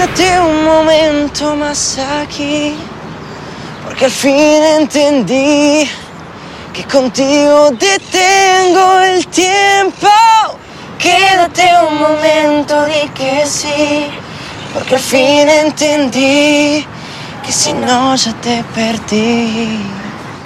[0.00, 2.74] Quédate un momento más aquí,
[3.84, 5.86] porque al fin entendí
[6.72, 10.08] que contigo detengo el tiempo.
[10.98, 14.06] Quédate un momento, di que sí,
[14.72, 16.86] porque al fin entendí
[17.44, 19.80] que si no ya te perdí.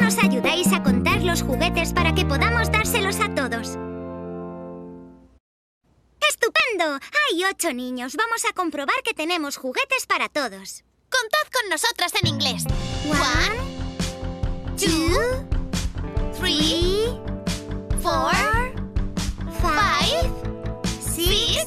[0.01, 3.79] Nos ayudáis a contar los juguetes para que podamos dárselos a todos.
[6.31, 6.99] ¡Estupendo!
[7.31, 8.15] Hay ocho niños.
[8.17, 10.85] Vamos a comprobar que tenemos juguetes para todos.
[11.11, 12.65] Contad con nosotras en inglés.
[13.07, 15.45] One, two,
[16.39, 17.19] Three,
[18.03, 18.33] four,
[19.63, 20.31] five,
[21.01, 21.65] six,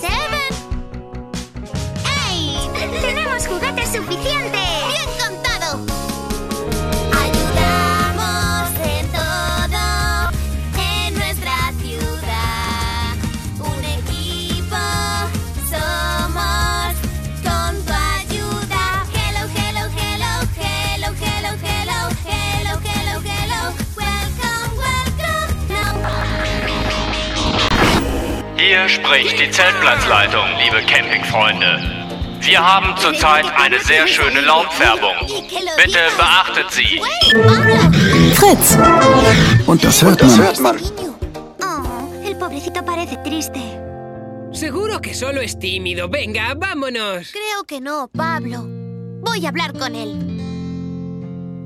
[0.00, 0.50] seven.
[2.30, 3.00] eight.
[3.00, 4.89] ¡Tenemos juguetes suficientes!
[28.70, 31.80] Hier spricht die Zeltplatzleitung, liebe Campingfreunde.
[32.40, 35.16] Wir haben zurzeit eine sehr schöne Laubfärbung.
[35.76, 37.02] Bitte beachtet sie.
[38.32, 38.78] Fritz.
[39.66, 40.22] Und das hört
[40.60, 40.76] man.
[40.76, 41.18] Niño.
[41.60, 43.60] Oh, el pobrecito parece triste.
[44.52, 46.08] Seguro que solo es tímido.
[46.08, 47.32] Venga, vámonos.
[47.32, 48.68] Creo que no, Pablo.
[49.22, 50.14] Voy a hablar con él.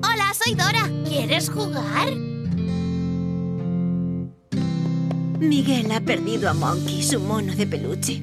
[0.02, 0.89] Hola, soy Dora.
[1.06, 2.33] ¿Quieres jugar?
[5.48, 8.23] Miguel ha perdido a Monkey, su mono de peluche.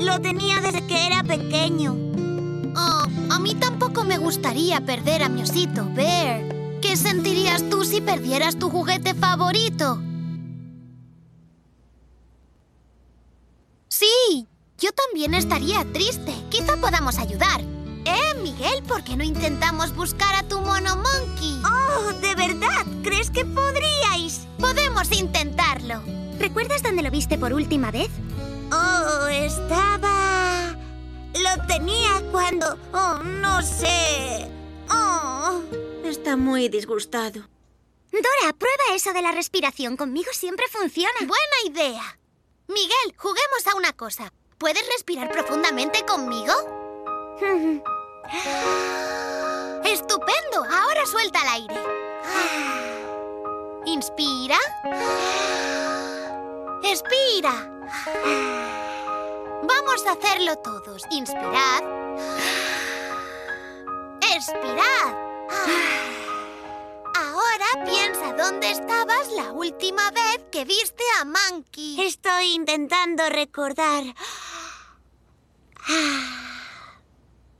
[0.00, 1.96] Lo tenía desde que era pequeño.
[2.76, 6.42] Oh, a mí tampoco me gustaría perder a mi osito, Bear.
[6.80, 10.00] ¿Qué sentirías tú si perdieras tu juguete favorito?
[13.88, 14.46] Sí,
[14.78, 16.32] yo también estaría triste.
[16.48, 17.60] Quizá podamos ayudar.
[18.06, 18.82] ¿Eh, Miguel?
[18.84, 21.60] ¿Por qué no intentamos buscar a tu mono monkey?
[21.64, 22.86] Oh, ¿de verdad?
[23.02, 24.46] ¿Crees que podríais?
[24.58, 26.19] Podemos intentarlo.
[26.40, 28.08] ¿Recuerdas dónde lo viste por última vez?
[28.72, 30.74] Oh, estaba...
[31.34, 32.78] Lo tenía cuando...
[32.94, 34.50] Oh, no sé.
[34.90, 35.60] Oh.
[36.02, 37.42] Está muy disgustado.
[38.10, 39.98] Dora, prueba eso de la respiración.
[39.98, 41.12] Conmigo siempre funciona.
[41.20, 41.36] Buena
[41.66, 42.18] idea.
[42.68, 44.32] Miguel, juguemos a una cosa.
[44.56, 46.54] ¿Puedes respirar profundamente conmigo?
[49.84, 50.64] ¡Estupendo!
[50.70, 51.74] Ahora suelta el aire.
[53.84, 54.58] Inspira.
[56.82, 57.70] Expira.
[59.62, 61.02] Vamos a hacerlo todos.
[61.10, 61.82] Inspirad.
[64.34, 65.14] Expirad.
[67.14, 72.00] Ahora piensa dónde estabas la última vez que viste a Monkey.
[72.02, 74.02] Estoy intentando recordar.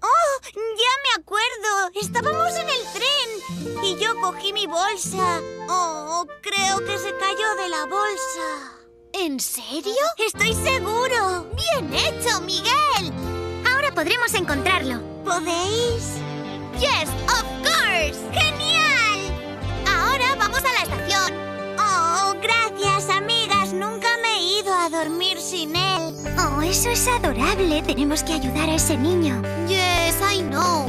[0.03, 0.41] ¡Oh!
[0.55, 1.91] Ya me acuerdo.
[2.01, 5.41] Estábamos en el tren y yo cogí mi bolsa.
[5.69, 8.80] Oh, creo que se cayó de la bolsa.
[9.23, 9.93] ¿En serio?
[10.17, 11.47] Estoy seguro.
[11.55, 13.13] Bien hecho, Miguel.
[13.71, 14.99] Ahora podremos encontrarlo.
[15.27, 16.15] ¿Podéis?
[16.79, 18.19] Yes, of course.
[18.33, 19.21] Genial.
[19.87, 21.35] Ahora vamos a la estación.
[21.79, 23.75] Oh, gracias, amigas.
[23.75, 26.15] Nunca me he ido a dormir sin él.
[26.39, 27.83] Oh, eso es adorable.
[27.83, 29.43] Tenemos que ayudar a ese niño.
[29.69, 30.89] Yes, I know.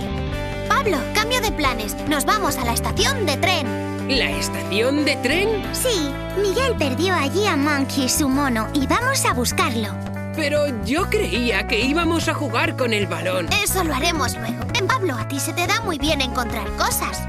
[0.69, 1.95] Pablo, cambio de planes.
[2.07, 3.90] Nos vamos a la estación de tren.
[4.07, 5.49] ¿La estación de tren?
[5.73, 9.89] Sí, Miguel perdió allí a Monkey, su mono, y vamos a buscarlo.
[10.35, 13.47] Pero yo creía que íbamos a jugar con el balón.
[13.63, 14.63] Eso lo haremos luego.
[14.73, 17.21] En Pablo, a ti se te da muy bien encontrar cosas.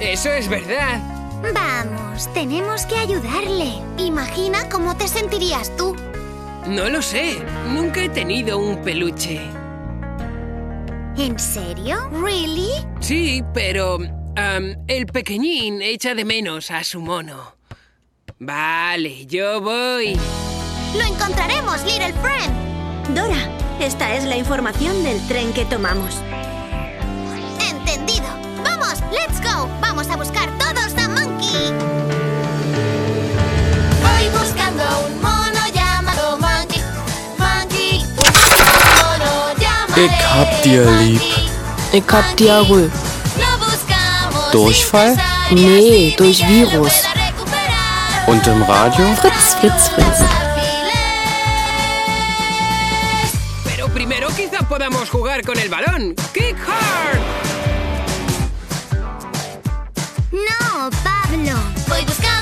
[0.00, 1.00] Eso es verdad.
[1.52, 3.72] Vamos, tenemos que ayudarle.
[3.98, 5.94] Imagina cómo te sentirías tú.
[6.66, 7.42] No lo sé.
[7.72, 9.40] Nunca he tenido un peluche.
[11.16, 12.08] ¿En serio?
[12.10, 12.70] ¿Really?
[13.00, 13.98] Sí, pero...
[14.36, 17.56] am, el pequeñín echa de menos a su mono.
[18.38, 20.18] Vale, yo voy.
[20.94, 23.14] Lo encontraremos, Little Friend.
[23.14, 23.48] Dora,
[23.80, 26.16] esta es la información del tren que tomamos.
[27.70, 28.26] Entendido.
[28.62, 29.68] Vamos, let's go.
[29.80, 31.72] Vamos a buscar todos a Monkey.
[34.02, 36.82] Voy buscando un mono llamado Monkey.
[37.38, 38.00] Monkey.
[38.00, 41.20] Un mono llamado Ich hab dir lieb.
[41.92, 42.90] Ich hab Diarrhoe.
[44.54, 45.16] Durchfall?
[45.50, 47.02] Nee, durch Virus.
[48.28, 49.04] Und im Radio?
[49.16, 50.20] Fritz, Fritz, Fritz.
[53.64, 56.14] Pero primero quizá podamos jugar con el balón.
[56.32, 57.18] ¡Kick hard!
[60.30, 61.58] No, Pablo.
[61.88, 62.33] Voy buscando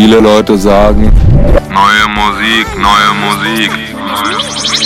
[0.00, 1.12] viele Leute sagen,
[1.68, 3.70] Neue Musik, neue Musik.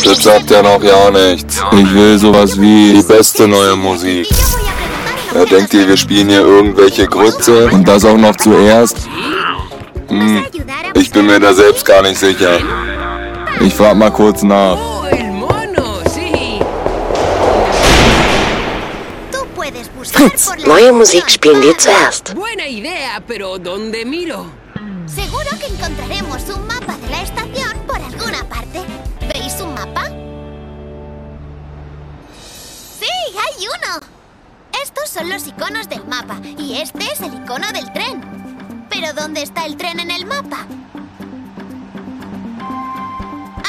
[0.05, 1.63] das sagt ja noch ja nichts.
[1.71, 4.27] Ich will sowas wie die beste neue Musik.
[5.33, 7.69] Ja, denkt ihr, wir spielen hier irgendwelche Grütze?
[7.71, 8.97] Und das auch noch zuerst?
[10.09, 10.45] Hm,
[10.95, 12.59] ich bin mir da selbst gar nicht sicher.
[13.61, 14.79] Ich frag mal kurz nach.
[20.13, 20.93] Fritz, neue.
[20.93, 22.35] Musik spielen wir zuerst.
[22.35, 24.64] Buena idea, pero ¿dónde miro?
[25.07, 28.83] Seguro que encontraremos un mapa de la estación por alguna parte.
[29.33, 30.07] ¿Veis un mapa?
[32.99, 34.07] ¡Sí, hay uno!
[34.83, 38.23] Estos son los iconos del mapa y este es el icono del tren.
[38.89, 40.67] ¿Pero dónde está el tren en el mapa?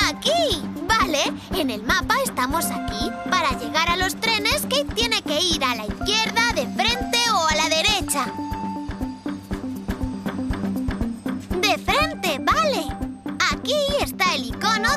[0.08, 0.64] ¡Aquí!
[0.88, 3.12] Vale, en el mapa estamos aquí.
[3.30, 6.66] Para llegar a los trenes, Kate tiene que ir a la izquierda, de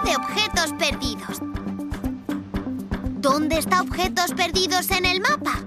[0.05, 1.39] de objetos perdidos.
[3.21, 5.61] ¿Dónde está objetos perdidos en el mapa?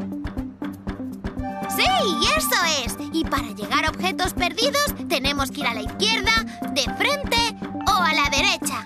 [1.75, 1.85] Sí,
[2.37, 2.95] eso es.
[3.13, 6.31] Y para llegar a objetos perdidos tenemos que ir a la izquierda,
[6.73, 7.37] de frente
[7.87, 8.85] o a la derecha.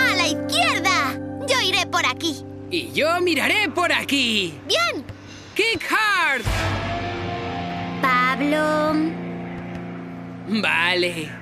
[0.00, 1.20] ¡A la izquierda!
[1.46, 2.44] Yo iré por aquí.
[2.70, 4.58] Y yo miraré por aquí.
[4.66, 5.04] Bien.
[5.54, 6.42] ¡Kick hard!
[8.00, 8.94] Pablo.
[10.48, 11.41] Vale.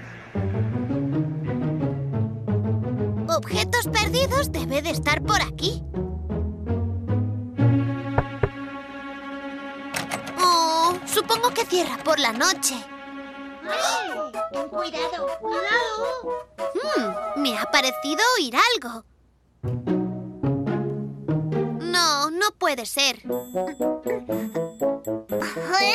[3.43, 5.83] Objetos perdidos debe de estar por aquí.
[10.39, 12.75] Oh, supongo que cierra por la noche.
[14.69, 16.49] Cuidado, cuidado.
[16.75, 20.00] Hmm, me ha parecido oír algo.
[22.01, 23.17] No, no puede ser.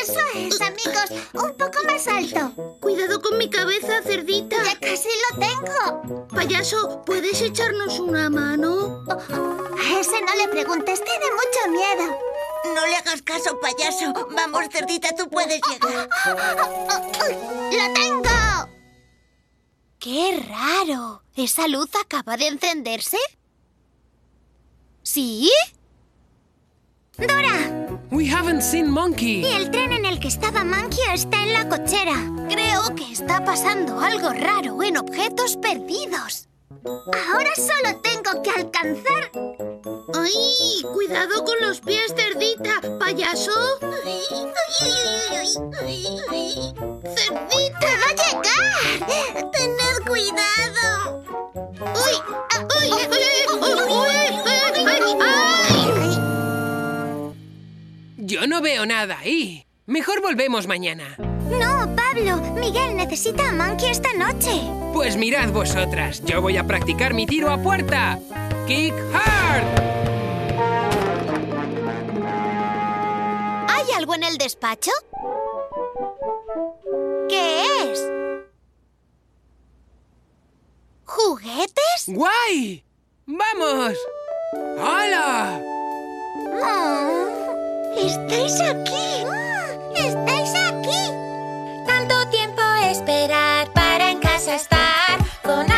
[0.01, 1.09] Eso es, amigos.
[1.33, 2.77] Un poco más alto.
[2.79, 4.55] Cuidado con mi cabeza, cerdita.
[4.63, 6.27] Ya casi lo tengo.
[6.27, 9.03] Payaso, ¿puedes echarnos una mano?
[9.09, 12.19] A ese no le preguntes, tiene mucho miedo.
[12.75, 14.13] No le hagas caso, payaso.
[14.35, 16.07] Vamos, cerdita, tú puedes llegar.
[17.71, 18.69] ¡Lo tengo!
[19.97, 21.23] ¡Qué raro!
[21.35, 23.17] ¿Esa luz acaba de encenderse?
[25.01, 25.51] ¿Sí?
[27.17, 27.97] ¡Dora!
[28.11, 29.41] We haven't seen Monkey.
[29.41, 32.15] Y el tren en el que estaba Monkey está en la cochera.
[32.49, 36.47] Creo que está pasando algo raro en objetos perdidos.
[36.85, 39.31] Ahora solo tengo que alcanzar.
[40.13, 40.83] ¡Ay!
[40.93, 42.81] Cuidado con los pies, cerdita.
[42.99, 43.51] ¿Payaso?
[43.79, 44.19] ¡Cerdita!
[47.79, 49.51] ¡Puedo llegar!
[49.51, 51.23] ¡Tened cuidado!
[51.79, 52.15] ¡Uy!
[52.81, 52.89] ¡Uy!
[52.91, 53.15] ¡Uy!
[53.61, 53.73] ¡Uy!
[53.75, 54.15] ¡Uy!
[55.21, 56.14] ¡Ay!
[58.27, 59.67] Yo no veo nada ahí.
[59.85, 61.15] Mejor volvemos mañana.
[61.19, 62.37] No, Pablo.
[62.55, 64.63] Miguel necesita a Monkey esta noche.
[64.93, 68.17] Pues mirad vosotras, yo voy a practicar mi tiro a puerta.
[68.65, 69.63] ¡Kick hard!
[73.69, 74.89] ¿Hay algo en el despacho?
[77.29, 78.09] ¿Qué es?
[81.05, 82.05] ¿Juguetes?
[82.07, 82.83] ¡Guay!
[83.27, 83.93] ¡Vamos!
[84.79, 85.61] ¡Hala!
[86.63, 87.44] Oh,
[87.97, 89.25] ¡Estáis aquí!
[89.95, 91.01] ¡Estáis aquí!
[91.85, 92.61] tanto tiempo
[92.91, 95.71] esperar para en casa estar con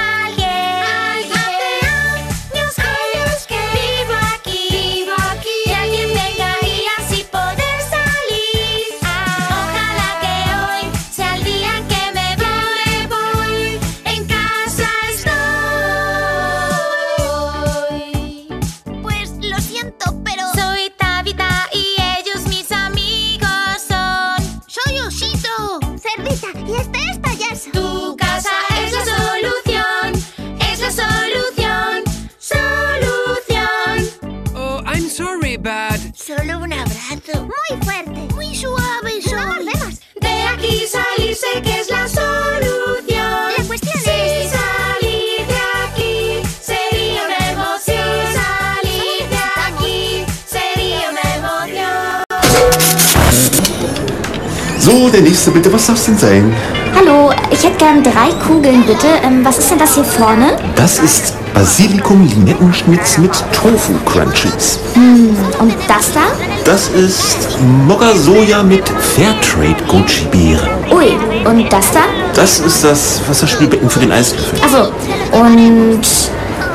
[55.07, 55.71] So, der nächste bitte.
[55.71, 56.53] Was darf's denn sein?
[56.93, 59.07] Hallo, ich hätte gern drei Kugeln bitte.
[59.23, 60.57] Ähm, was ist denn das hier vorne?
[60.75, 64.79] Das ist Basilikum Limettenschnitz mit Tofu Crunchies.
[64.95, 66.23] Und das da?
[66.65, 67.47] Das ist
[67.87, 70.67] Mokka Soja mit Fairtrade Goji Beere.
[70.91, 71.15] Ui,
[71.49, 72.01] und das da?
[72.35, 74.59] Das ist das Wasserspielbecken für den Eislöffel.
[74.61, 74.91] Also,
[75.31, 76.01] und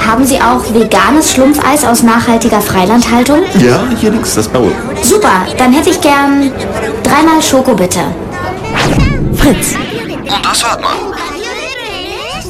[0.06, 3.40] haben Sie auch veganes Schlumpfeis aus nachhaltiger Freilandhaltung?
[3.60, 4.72] Ja, hier links das Blaue.
[5.02, 6.50] Super, dann hätte ich gern
[7.02, 8.00] dreimal Schoko bitte.
[9.42, 9.74] Fritz.
[9.74, 11.10] Und das hört man.
[11.10, 12.46] ¿Patio de trenes?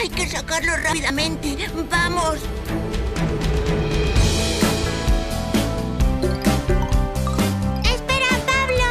[0.00, 1.56] Hay que sacarlo rápidamente.
[1.90, 2.36] Vamos.
[7.82, 8.88] Espera, Pablo.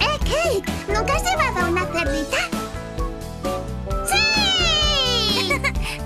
[0.00, 2.38] Eh, Kate, ¿nunca has llevado una cerdita?
[4.10, 5.52] ¡Sí!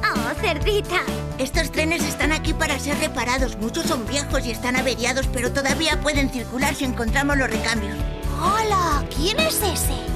[0.05, 1.01] ¡Oh, cerdita!
[1.39, 3.57] Estos trenes están aquí para ser reparados.
[3.57, 7.97] Muchos son viejos y están averiados, pero todavía pueden circular si encontramos los recambios.
[8.43, 9.03] ¡Hola!
[9.17, 10.12] ¿Quién es ese?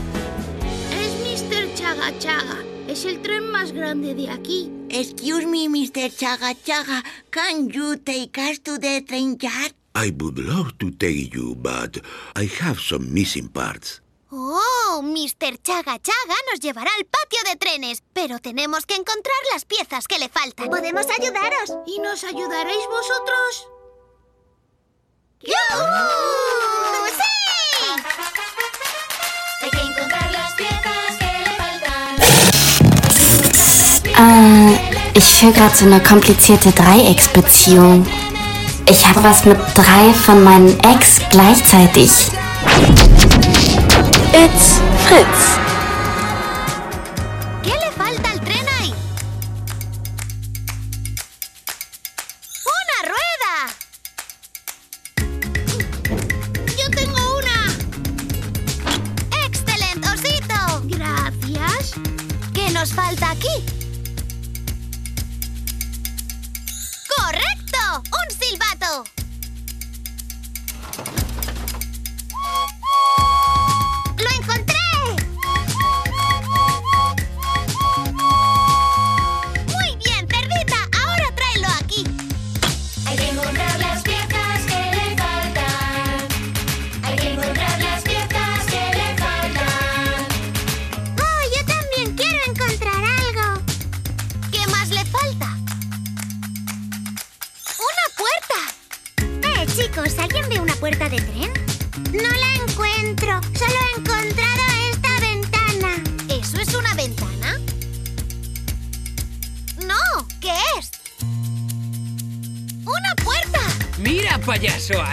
[2.07, 2.65] Chaga Chaga.
[2.89, 4.71] Es el tren más grande de aquí.
[4.91, 6.15] Excuse me, Mr.
[6.15, 7.03] Chaga Chaga.
[7.31, 9.75] Can you take us to the train yard?
[9.95, 11.99] I would love to take you, but
[12.37, 14.03] I have some missing parts.
[14.31, 15.59] Oh, Mr.
[15.63, 20.21] Chaga Chaga nos llevará al patio de trenes, pero tenemos que encontrar las piezas que
[20.21, 20.69] le faltan.
[20.69, 21.73] ¿Podemos ayudaros?
[21.87, 23.69] ¿Y nos ayudaréis vosotros?
[25.41, 26.56] ¡Yujú!
[34.19, 34.73] Äh,
[35.15, 38.07] ich führe gerade so eine komplizierte Dreiecksbeziehung.
[38.89, 42.11] Ich habe was mit drei von meinen Ex gleichzeitig.
[44.33, 45.59] It's Fritz.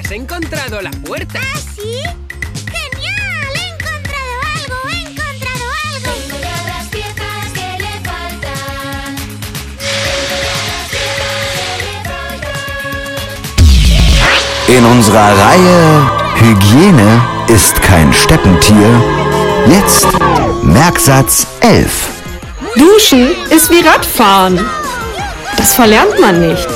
[0.03, 1.39] Has encontrado la puerta.
[1.39, 1.99] ¿Ah, sí?
[2.65, 3.53] ¡Genial!
[3.55, 4.77] ¡He encontrado algo!
[4.89, 6.09] ¡He encontrado algo!
[6.25, 9.15] Encontrar las piezas que le faltan.
[14.67, 15.81] In unserer Reihe
[16.39, 19.01] Hygiene ist kein Steppentier.
[19.67, 20.07] Jetzt
[20.63, 21.89] Merksatz 11.
[22.75, 24.59] Duschen ist wie Radfahren.
[25.57, 26.67] Das verlernt man nicht.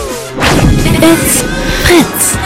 [1.02, 1.44] It's
[1.84, 2.38] Fritz.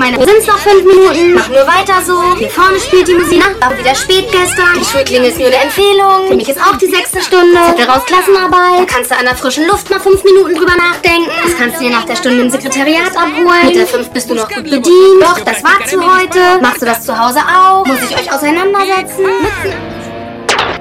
[0.00, 1.34] Meine Uhr sind's noch fünf Minuten.
[1.34, 2.16] Mach nur weiter so.
[2.38, 3.44] Hier vorne spielt die Musik.
[3.60, 4.72] Na, war wieder spät gestern.
[4.80, 6.28] Die Schulklinge ist nur eine Empfehlung.
[6.28, 7.58] Für mich ist auch die sechste Stunde.
[7.68, 8.80] Zettel raus Klassenarbeit.
[8.80, 11.30] Da kannst du an der frischen Luft mal fünf Minuten drüber nachdenken.
[11.44, 13.66] Das kannst du dir nach der Stunde im Sekretariat abholen.
[13.66, 15.20] Mit der fünf bist du noch gut bedient.
[15.20, 16.40] Doch, das war zu heute.
[16.62, 17.84] Machst du das zu Hause auch?
[17.84, 19.26] Muss ich euch auseinandersetzen?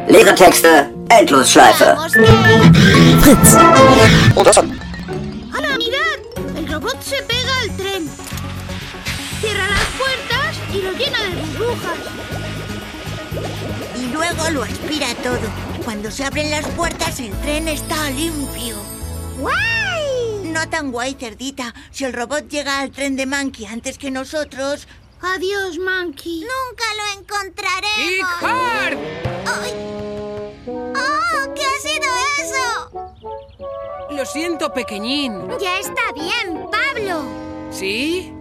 [0.07, 1.97] Leere Texte, Endlosschleife.
[3.21, 3.57] Fritz.
[4.33, 4.65] Und das hat
[16.39, 18.77] abren las puertas, el tren está limpio.
[19.39, 20.51] ¡Guay!
[20.51, 21.73] No tan guay, cerdita.
[21.91, 24.87] Si el robot llega al tren de Monkey antes que nosotros...
[25.21, 26.41] Adiós, Monkey.
[26.41, 27.97] Nunca lo encontraremos.
[27.97, 28.97] ¡Kick hard!
[29.45, 29.73] ¡Ay!
[30.67, 31.53] ¡Oh!
[31.53, 32.07] ¿Qué ha sido
[32.41, 33.17] eso?
[34.11, 35.33] Lo siento, pequeñín.
[35.59, 37.23] Ya está bien, Pablo.
[37.69, 38.33] ¿Sí?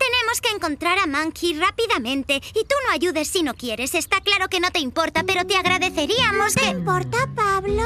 [0.00, 2.36] Tenemos que encontrar a Monkey rápidamente.
[2.36, 3.94] Y tú no ayudes si no quieres.
[3.94, 6.68] Está claro que no te importa, pero te agradeceríamos ¿No te que...
[6.68, 7.84] importa, Pablo?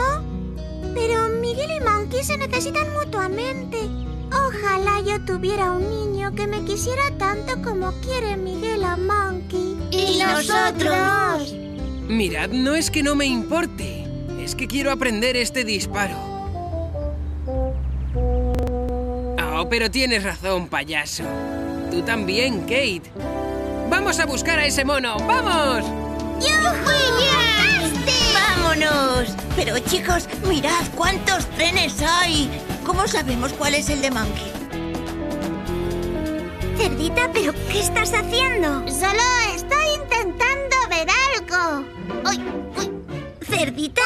[0.94, 3.78] Pero Miguel y Monkey se necesitan mutuamente.
[4.30, 9.76] Ojalá yo tuviera un niño que me quisiera tanto como quiere Miguel a Monkey.
[9.90, 11.52] ¿Y nosotros?
[12.08, 14.06] Mirad, no es que no me importe.
[14.40, 16.16] Es que quiero aprender este disparo.
[19.56, 21.24] Oh, pero tienes razón, payaso.
[21.94, 23.02] Tú también, Kate.
[23.88, 25.16] Vamos a buscar a ese mono.
[25.28, 25.84] ¡Vamos!
[28.34, 29.36] ¡Vámonos!
[29.54, 32.50] Pero chicos, mirad cuántos trenes hay.
[32.84, 34.52] ¿Cómo sabemos cuál es el de Monkey?
[36.76, 38.80] Cerdita, ¿pero qué estás haciendo?
[38.88, 39.22] Solo
[39.54, 41.86] estoy intentando ver algo.
[42.28, 42.40] ¡Uy!
[42.76, 42.90] ¡Uy!
[43.40, 44.02] ¡Cerdita!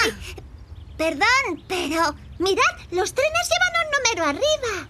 [0.99, 4.88] Perdón, pero mirad, los trenes llevan un número arriba.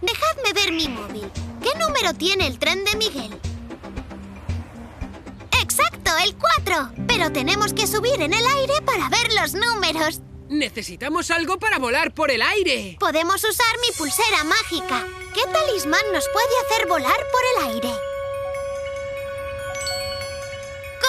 [0.00, 1.30] Dejadme ver mi móvil.
[1.62, 3.40] ¿Qué número tiene el tren de Miguel?
[5.60, 6.90] ¡Exacto, el 4!
[7.08, 10.20] Pero tenemos que subir en el aire para ver los números.
[10.48, 12.96] Necesitamos algo para volar por el aire.
[13.00, 15.04] Podemos usar mi pulsera mágica.
[15.34, 17.92] ¿Qué talismán nos puede hacer volar por el aire?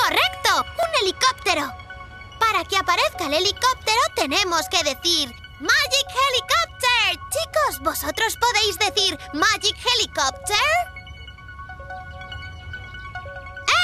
[0.01, 0.65] ¡Correcto!
[0.77, 1.71] ¡Un helicóptero!
[2.39, 7.19] Para que aparezca el helicóptero tenemos que decir ¡Magic Helicopter!
[7.31, 10.57] Chicos, ¿vosotros podéis decir Magic Helicopter?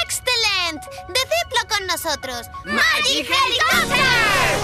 [0.05, 0.87] ¡Excelente!
[1.09, 2.47] Decidlo con nosotros.
[2.63, 4.55] ¡Magic Helicopter!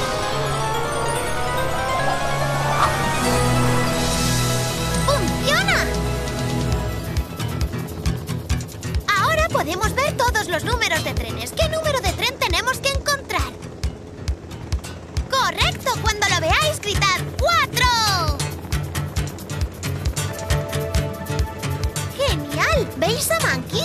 [5.06, 5.86] ¡Funciona!
[9.20, 11.52] Ahora podemos ver todos los números de trenes.
[11.52, 13.11] ¿Qué número de tren tenemos que encontrar?
[15.44, 15.92] ¡Correcto!
[16.04, 18.38] Cuando lo veáis, gritad ¡Cuatro!
[22.16, 22.88] ¡Genial!
[22.98, 23.82] ¿Veis a Monkey?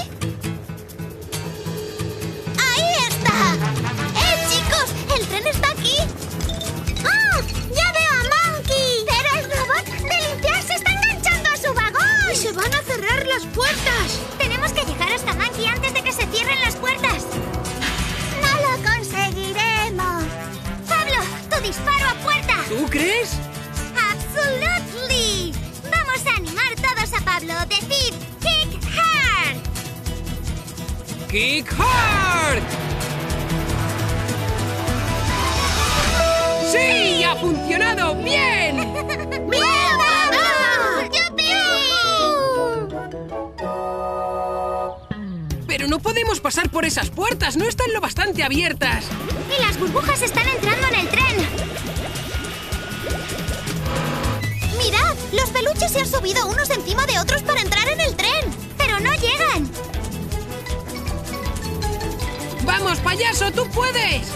[2.60, 3.54] ¡Ahí está!
[4.20, 5.18] ¡Eh, chicos!
[5.18, 5.96] ¡El tren está aquí!
[7.06, 7.40] ¡Ah!
[7.72, 9.06] ¡Ya veo a Monkey!
[9.08, 12.32] ¡Pero el robot de limpiar se está enganchando a su vagón!
[12.34, 14.20] ¡Y se van a cerrar las puertas!
[14.36, 17.24] Tenemos que llegar hasta Monkey antes de que se cierren las puertas.
[18.42, 20.35] ¡No lo conseguiremos!
[21.56, 21.60] ¡Pablo!
[21.60, 22.54] ¡Tu disparo a puerta!
[22.68, 23.38] ¿Tú crees?
[24.12, 25.54] ¡Absolutely!
[25.84, 27.54] Vamos a animar todos a Pablo.
[27.68, 29.56] Decid Kick Hard.
[31.28, 32.62] ¡Kick Hard!
[36.72, 37.24] ¡Sí!
[37.24, 38.14] ¡Ha funcionado!
[38.16, 38.76] ¡Bien!
[39.50, 40.00] ¡Bien,
[46.26, 47.56] podemos pasar por esas puertas.
[47.56, 49.04] No están lo bastante abiertas.
[49.56, 51.36] Y las burbujas están entrando en el tren.
[54.76, 55.14] ¡Mirad!
[55.32, 58.44] Los peluches se han subido unos encima de otros para entrar en el tren.
[58.76, 59.70] ¡Pero no llegan!
[62.64, 63.52] ¡Vamos, payaso!
[63.52, 64.26] ¡Tú puedes!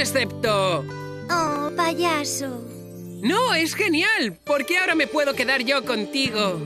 [0.00, 0.84] Excepto...
[1.30, 2.48] Oh, payaso.
[3.22, 4.38] No, es genial.
[4.44, 6.58] Porque ahora me puedo quedar yo contigo.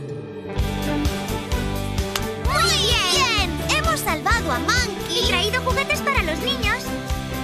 [2.52, 3.50] ¡Muy bien!
[3.76, 6.84] Hemos salvado a Monkey y traído juguetes para los niños.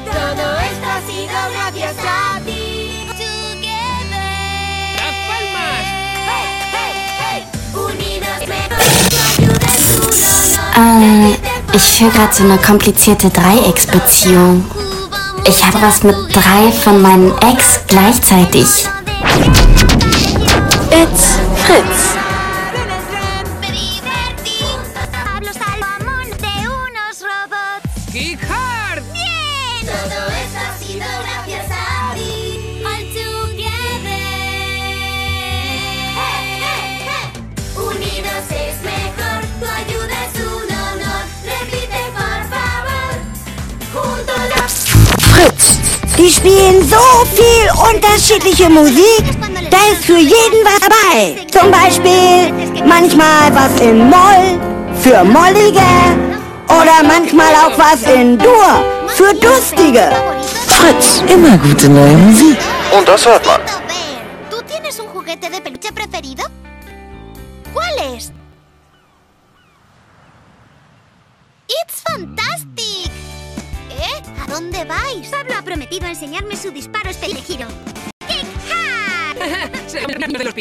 [0.07, 3.07] Todo esto ha sido gracias a ti.
[3.09, 4.21] Together.
[4.97, 5.85] ¡Las palmas!
[7.75, 10.11] Unidos mejor, tu ayuda es un
[10.77, 11.33] honor.
[11.33, 14.80] Äh, ich führe gerade so eine komplizierte Dreiecksbeziehung.
[15.51, 18.87] Ich habe was mit drei von meinen Ex gleichzeitig.
[20.93, 22.15] It's Fritz.
[46.21, 49.25] Die spielen so viel unterschiedliche Musik,
[49.71, 51.47] da ist für jeden was dabei.
[51.51, 52.53] Zum Beispiel
[52.87, 54.61] manchmal was in Moll
[55.01, 55.81] für Mollige
[56.67, 60.11] oder manchmal auch was in Dur für Durstige.
[60.67, 62.59] Fritz, immer gute neue Musik.
[62.95, 63.70] Und das hört man.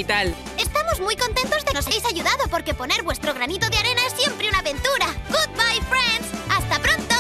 [0.10, 4.14] Estamos muy contentos de que nos hayáis ayudado porque poner vuestro granito de arena es
[4.20, 5.06] siempre una aventura.
[5.30, 6.28] Goodbye, friends.
[6.50, 7.16] Hasta pronto.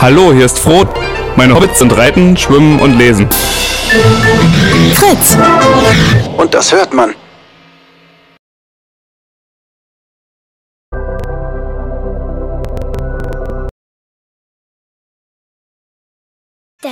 [0.00, 0.88] Hallo, hier ist Froht.
[1.36, 3.28] Meine Hobbits sind Reiten, Schwimmen und Lesen.
[4.96, 5.36] Fritz.
[6.36, 7.14] Und das hört man.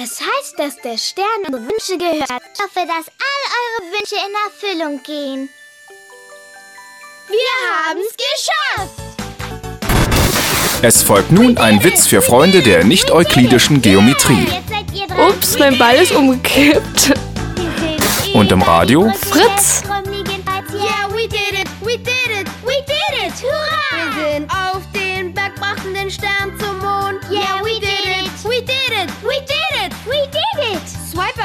[0.01, 2.31] Das heißt, dass der Stern unsere Wünsche gehört.
[2.55, 5.51] Ich hoffe, dass all eure Wünsche in Erfüllung gehen.
[7.29, 7.51] Wir
[7.85, 8.95] haben's geschafft!
[10.81, 14.47] Es folgt nun ein Witz für Freunde der nicht-euklidischen Geometrie.
[15.19, 17.13] Ups, mein Ball ist umgekippt.
[18.33, 19.83] Und im Radio Fritz.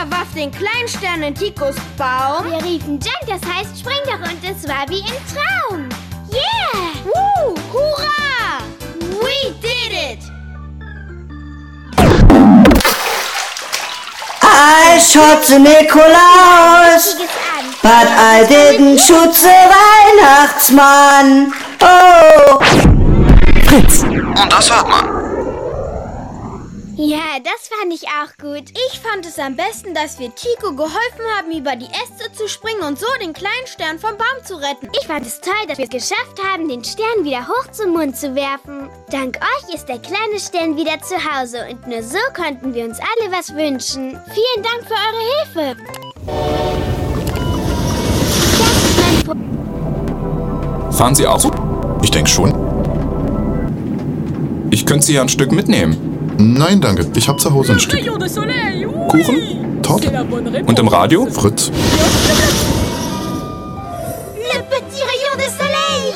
[0.06, 2.46] Swiper warf den kleinen Stern in Tikos Baum.
[2.46, 5.90] Wir riefen Jump, das heißt spring doch und es war wie im Traum.
[6.32, 6.94] Yeah!
[7.06, 7.56] Woo!
[7.72, 8.64] Hurra!
[9.22, 10.20] We did it!
[14.42, 17.16] I shot the Nikolaus,
[17.82, 21.54] but I didn't shoot the Weihnachtsmann.
[21.82, 22.60] Oh!
[23.66, 24.04] Fritz.
[24.04, 25.35] Und das hört man.
[26.98, 28.72] Ja, das fand ich auch gut.
[28.72, 32.84] Ich fand es am besten, dass wir Tico geholfen haben, über die Äste zu springen
[32.84, 34.90] und so den kleinen Stern vom Baum zu retten.
[35.00, 38.16] Ich fand es toll, dass wir es geschafft haben, den Stern wieder hoch zum Mond
[38.16, 38.90] zu werfen.
[39.12, 43.00] Dank euch ist der kleine Stern wieder zu Hause und nur so konnten wir uns
[43.00, 44.18] alle was wünschen.
[44.34, 46.16] Vielen Dank für eure Hilfe.
[51.06, 51.52] fahren Sie auch so?
[52.02, 52.54] Ich denke schon.
[54.72, 56.15] Ich könnte Sie ja ein Stück mitnehmen.
[56.38, 57.06] Nein, danke.
[57.16, 58.00] Ich habe zu Hause ein Stück.
[59.10, 59.82] Kuchen?
[59.82, 60.12] Torte.
[60.66, 61.26] Und im Radio?
[61.28, 61.70] Fritz.
[64.38, 66.14] Le petit rayon de soleil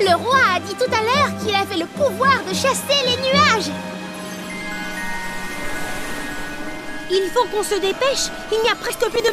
[0.00, 3.70] Le roi a dit tout à l'heure qu'il avait le pouvoir de chasser les nuages.
[7.10, 8.30] Il faut qu'on se dépêche.
[8.52, 9.30] Il n'y a presque plus de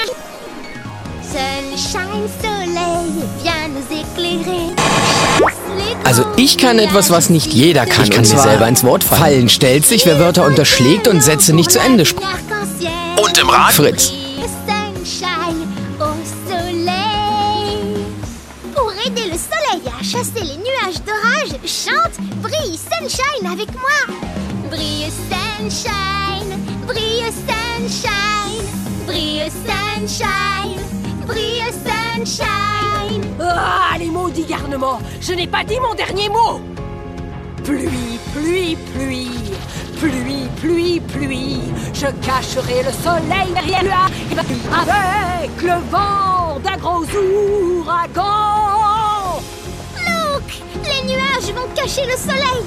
[6.04, 8.06] Also ich kann etwas, was nicht jeder kann.
[8.06, 9.22] Ich kann mir selber ins Wort fallen.
[9.22, 12.28] Fallen stellt sich, wer Wörter unterschlägt und Sätze nicht zu Ende spricht.
[13.18, 13.84] Und im Radio?
[13.84, 14.12] Fritz.
[20.04, 24.16] Chasser les nuages d'orage, chante Brille Sunshine avec moi.
[24.70, 28.64] Brille Sunshine, brille Sunshine,
[29.06, 30.80] brille Sunshine,
[31.28, 33.24] Sunshine.
[33.40, 36.62] Ah, les mots garnement Je n'ai pas dit mon dernier mot
[37.64, 39.32] Pluie, pluie, pluie
[40.00, 41.62] Pluie, pluie, pluie
[41.94, 48.48] Je cacherai le soleil derrière le et la pluie avec le vent d'un gros ouragan
[50.06, 52.66] Look, les nuages vont cacher le soleil.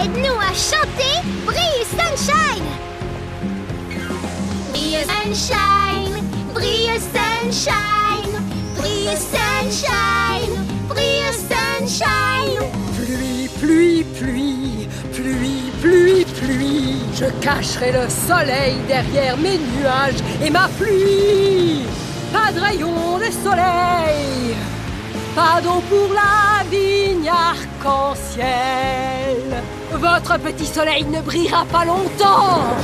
[0.00, 2.64] Aide-nous à chanter Brille Sunshine.
[4.72, 7.97] Brille Sunshine, brille Sunshine,
[9.08, 12.60] brille Sunshine, brille Sunshine.
[12.96, 20.68] Pluie, pluie, pluie Pluie, pluie, pluie Je cacherai le soleil derrière mes nuages et ma
[20.78, 21.84] pluie
[22.32, 24.56] Pas de rayons de soleil
[25.34, 28.44] Pas d'eau pour la vigne arc-en-ciel
[29.92, 32.76] Votre petit soleil ne brillera pas longtemps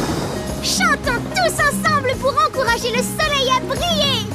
[0.63, 4.34] Chantons tous ensemble pour encourager le soleil à briller.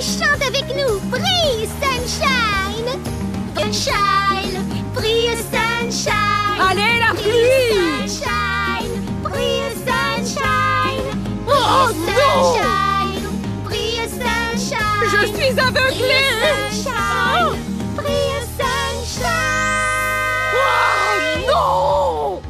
[0.00, 1.00] Chante avec nous.
[1.10, 3.00] Brille Sunshine.
[3.56, 6.60] Sunshine, brille Sunshine.
[6.70, 11.10] Allez, la pluie Sunshine, brille Sunshine.
[11.48, 13.28] Oh non Sunshine,
[13.64, 15.02] brille Sunshine.
[15.10, 17.58] Je suis aveuglée Brille Sunshine,
[17.96, 19.26] brille Sunshine.
[20.54, 22.40] Oh non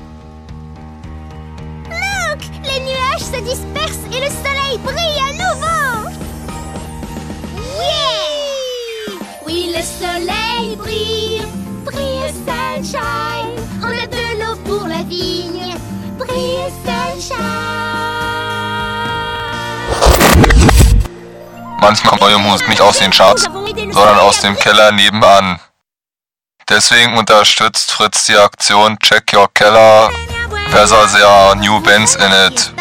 [1.89, 5.78] Look, les nuages se dispersent et le soleil brille à nouveau.
[10.19, 11.47] soleil brille,
[11.85, 13.55] brille sunshine.
[13.83, 15.77] On a de l'eau pour la vigne,
[16.19, 17.39] brille sunshine.
[21.81, 25.61] Manchmal neue Musik nicht aus den Charts, sondern aus dem Keller nebenan.
[26.69, 30.11] Deswegen unterstützt Fritz die Aktion Check Your Keller.
[30.71, 32.73] Besser sehr new bands in it,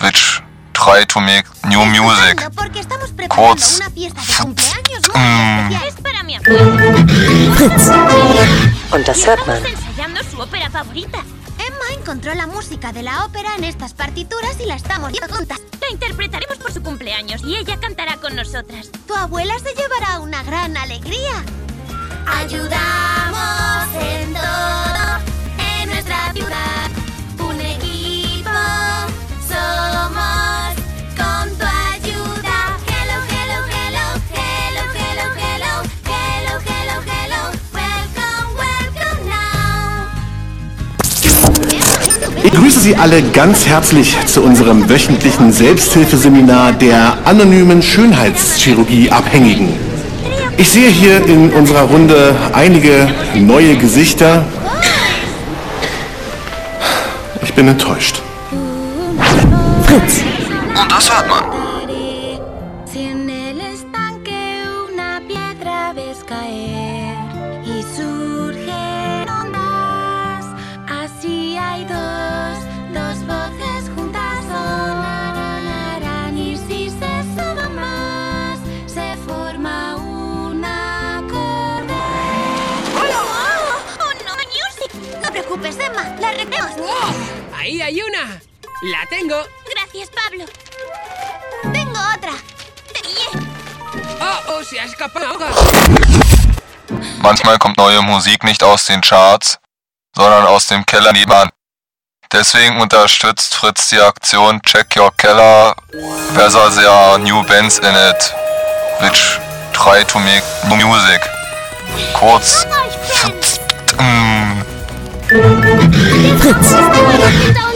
[0.00, 0.42] which
[0.74, 2.46] try to make new music.
[3.28, 3.80] Kurz.
[5.14, 5.70] Mm.
[9.06, 9.66] Das hört man.
[9.66, 11.18] ensayando su ópera favorita.
[11.18, 15.60] Emma encontró la música de la ópera en estas partituras y la estamos viendo juntas.
[15.80, 18.90] La interpretaremos por su cumpleaños y ella cantará con nosotras.
[19.06, 21.44] Tu abuela se llevará una gran alegría.
[22.26, 25.31] Ayudamos en todo
[42.62, 42.68] now.
[42.68, 49.68] Ich grüße Sie alle ganz herzlich zu unserem wöchentlichen Selbsthilfeseminar der anonymen Schönheitschirurgie-Abhängigen.
[50.56, 54.44] Ich sehe hier in unserer Runde einige neue Gesichter.
[57.42, 58.22] Ich bin enttäuscht.
[59.84, 60.20] Fritz.
[60.80, 61.71] Und das hört man.
[86.36, 87.16] La arreglamos.
[87.56, 88.40] Ahí hay una.
[88.82, 89.36] La tengo.
[89.74, 90.44] Gracias, Pablo.
[91.72, 92.32] Tengo otra.
[92.92, 93.46] Te pillé.
[94.20, 95.38] Oh, oh, se ha escapado.
[97.20, 99.58] Manchmal kommt neue Musik nicht aus den Charts,
[100.14, 101.50] sondern aus dem Keller nebenan.
[102.32, 105.76] Deswegen unterstützt Fritz die Aktion Check Your Keller.
[106.34, 108.34] Besser there new bands in it,
[109.00, 109.38] which
[109.72, 111.20] try to make new music.
[112.14, 112.66] Kurz.
[113.98, 114.61] Mm.
[115.32, 116.74] Fritz.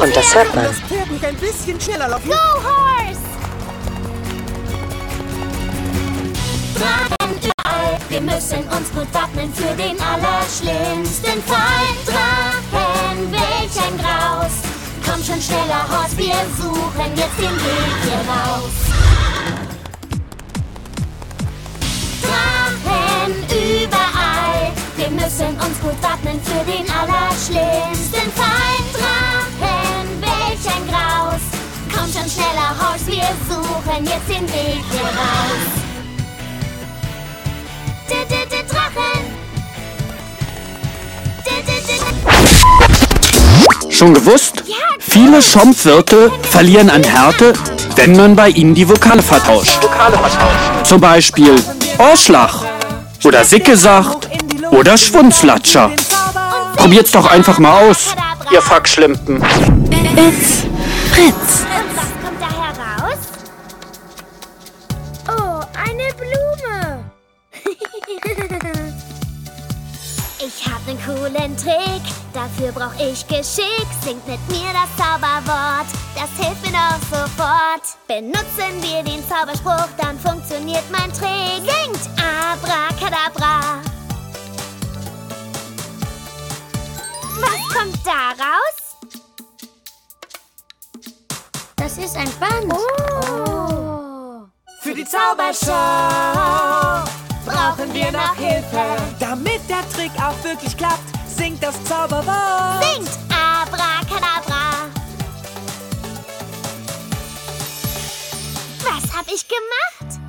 [0.00, 0.66] Und das hört man.
[0.66, 2.28] ein bisschen schneller laufen.
[2.28, 3.20] Go, Horse!
[6.74, 11.86] Drachen überall, wir müssen uns gut wappnen für den allerschlimmsten Fall.
[12.04, 14.52] Drachen, welch ein Graus!
[15.04, 18.72] Komm schon schneller, Horst, wir suchen jetzt den Weg hier raus.
[22.22, 24.15] Drachen überall,
[25.26, 28.78] müssen uns gut wappnen für den allerschlimmsten Fall.
[28.92, 31.42] Drachen, welch ein Graus!
[31.92, 35.66] Komm schon schneller, Horst, wir suchen jetzt den Weg hier raus.
[38.08, 39.20] D -d -d Drachen!
[41.44, 41.70] D -d
[43.88, 44.62] -d Schon gewusst?
[45.00, 47.52] Viele Schaumwirte verlieren an Härte,
[47.96, 49.80] wenn man bei ihnen die Vokale vertauscht.
[50.84, 51.56] Zum Beispiel
[51.98, 52.52] Ohrschlag
[53.24, 54.28] oder Sickesacht
[54.70, 55.92] oder Schwunzlatscher.
[56.76, 58.14] Probiert's doch einfach mal aus,
[58.50, 59.42] ihr Fackschlimpen.
[60.16, 60.64] It's
[61.12, 61.64] Fritz.
[61.94, 63.18] Was kommt da heraus?
[65.28, 67.04] Oh, eine Blume.
[70.38, 72.02] Ich hab nen coolen Trick,
[72.32, 73.86] dafür brauch ich Geschick.
[74.04, 77.82] Singt mit mir das Zauberwort, das hilft mir doch sofort.
[78.06, 81.64] Benutzen wir den Zauberspruch, dann funktioniert mein Trick.
[81.64, 83.80] Singt Abracadabra.
[87.40, 88.76] Was kommt da raus?
[91.76, 92.72] Das ist ein Band.
[92.72, 94.46] Oh.
[94.80, 95.72] Für die Zaubershow
[97.44, 98.84] brauchen wir noch Hilfe.
[99.18, 102.84] Damit der Trick auch wirklich klappt, singt das Zauberwort.
[102.84, 104.90] Singt Abracadabra.
[108.82, 110.20] Was hab ich gemacht?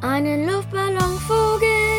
[0.00, 1.92] Einen Luftballonvogel.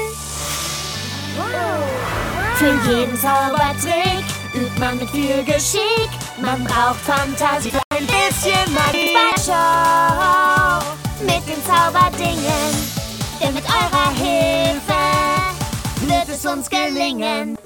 [2.55, 6.09] Für jeden Zaubertrick übt man mit viel Geschick.
[6.41, 9.17] Man braucht Fantasie für ein bisschen Magie.
[9.43, 10.79] Show
[11.25, 12.71] mit den Zauberdingen.
[13.41, 14.93] Denn mit eurer Hilfe
[16.01, 17.57] wird es uns gelingen.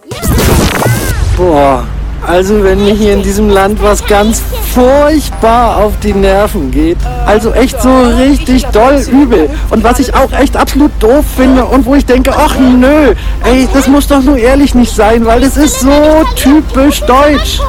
[1.36, 1.86] Boah,
[2.26, 4.42] also wenn mir hier in diesem Land was ganz
[4.74, 6.98] furchtbar auf die Nerven geht.
[7.26, 9.50] Also echt so richtig doll übel.
[9.70, 13.68] Und was ich auch echt absolut doof finde und wo ich denke, ach nö, ey,
[13.74, 17.60] das muss doch nur ehrlich nicht sein, weil das ist so typisch deutsch.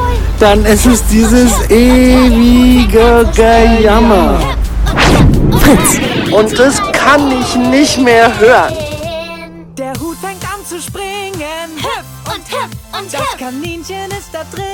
[0.40, 4.38] Dann ist es dieses ewige Gejammer.
[5.60, 6.00] Fritz.
[6.32, 8.87] Und das kann ich nicht mehr hören.
[12.98, 13.38] Und Das hüpf.
[13.38, 14.64] Kaninchen ist da drin.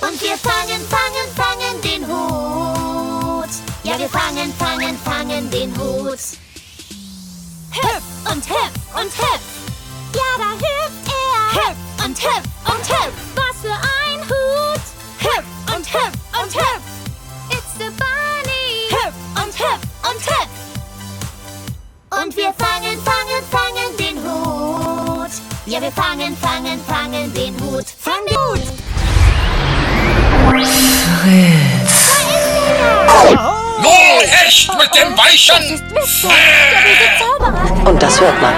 [0.00, 3.48] Und wir fangen, fangen, fangen den Hut.
[3.82, 6.18] Ja, wir fangen, fangen, fangen den Hut.
[7.70, 9.42] Hüpf und hüpf und hüpf.
[10.14, 11.52] Ja, da hüpft er.
[11.60, 13.27] Hüpf und hüpf und hüpf.
[25.68, 27.84] Ja, wir fangen, fangen, fangen den Hut.
[27.98, 28.62] Fang den Hut.
[33.82, 35.82] Nur echt mit dem Weichen!
[37.84, 38.54] Und das hört man.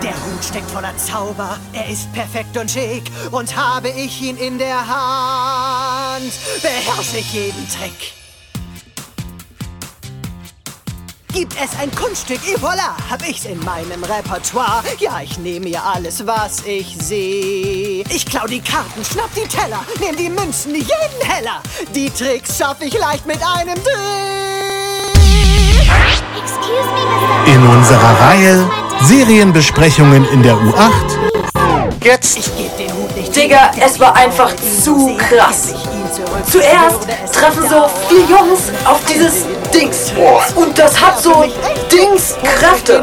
[0.00, 3.10] Der Hut steckt voller Zauber, er ist perfekt und schick.
[3.32, 8.23] Und habe ich ihn in der Hand, beherrsche ich jeden Trick.
[11.34, 14.84] Gibt es ein Kunststück, et voilà, hab ich's in meinem Repertoire.
[15.00, 18.04] Ja, ich nehme mir alles, was ich sehe.
[18.08, 21.60] Ich klau die Karten, schnapp die Teller, nehm die Münzen, jeden Heller.
[21.92, 23.90] Die Tricks schaff ich leicht mit einem Dreh.
[27.52, 28.70] In unserer Reihe
[29.02, 31.24] Serienbesprechungen in der U8
[32.04, 32.36] Jetzt.
[32.36, 33.34] Ich geb den Hut nicht.
[33.34, 35.72] Digga, es war einfach zu krass.
[36.50, 40.12] Zuerst treffen so vier Jungs auf dieses Dings.
[40.54, 41.44] Und das hat so
[41.90, 43.00] Dingskräfte.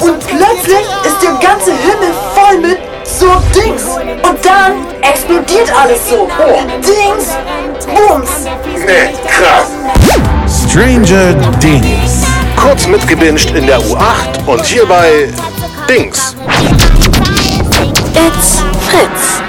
[0.00, 3.84] Und plötzlich ist der ganze Himmel voll mit so Dings.
[4.22, 6.28] Und dann explodiert alles so.
[6.80, 7.36] Dings,
[7.86, 8.30] Bums.
[8.86, 9.68] Nee, krass.
[10.68, 12.24] Stranger Dings.
[12.56, 15.32] Kurz mitgebinged in der U8 und hierbei
[15.88, 16.34] Dings.
[18.14, 19.42] It's Fritz.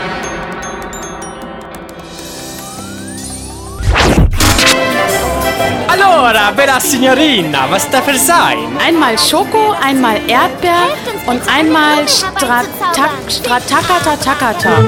[6.19, 8.77] Allora, bella signorina, was darf es sein?
[8.77, 10.89] Einmal Schoko, einmal Erdbeer
[11.25, 14.83] und einmal Stratak, Stratakata Takata.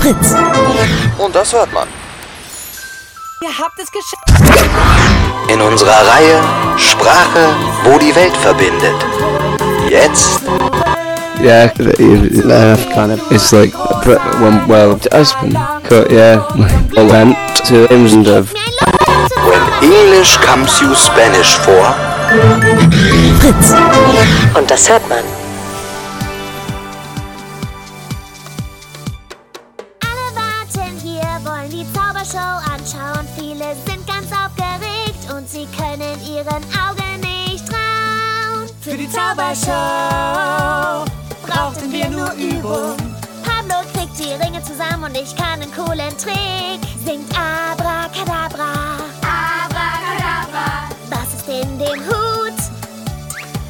[0.00, 0.36] Fritz.
[1.18, 1.88] Und das hört man.
[3.42, 4.72] Ihr habt es geschafft.
[5.48, 6.40] In unserer Reihe
[6.76, 7.48] Sprache,
[7.82, 8.94] wo die Welt verbindet.
[9.90, 10.42] Jetzt
[11.46, 13.20] Yeah, uh, kind of.
[13.30, 13.72] It's like
[14.66, 15.52] well to husband.
[16.10, 16.42] Yeah,
[17.06, 21.94] went to England of When English comes you Spanish vor.
[23.38, 23.74] Fritz.
[24.58, 25.22] Und das hört man.
[30.02, 30.26] Alle
[42.66, 42.96] Übung.
[43.44, 46.80] Pablo kriegt die Ringe zusammen und ich kann einen coolen Trick.
[47.04, 48.98] Singt Abracadabra.
[49.22, 50.88] Abracadabra.
[51.10, 52.58] Was ist in dem Hut?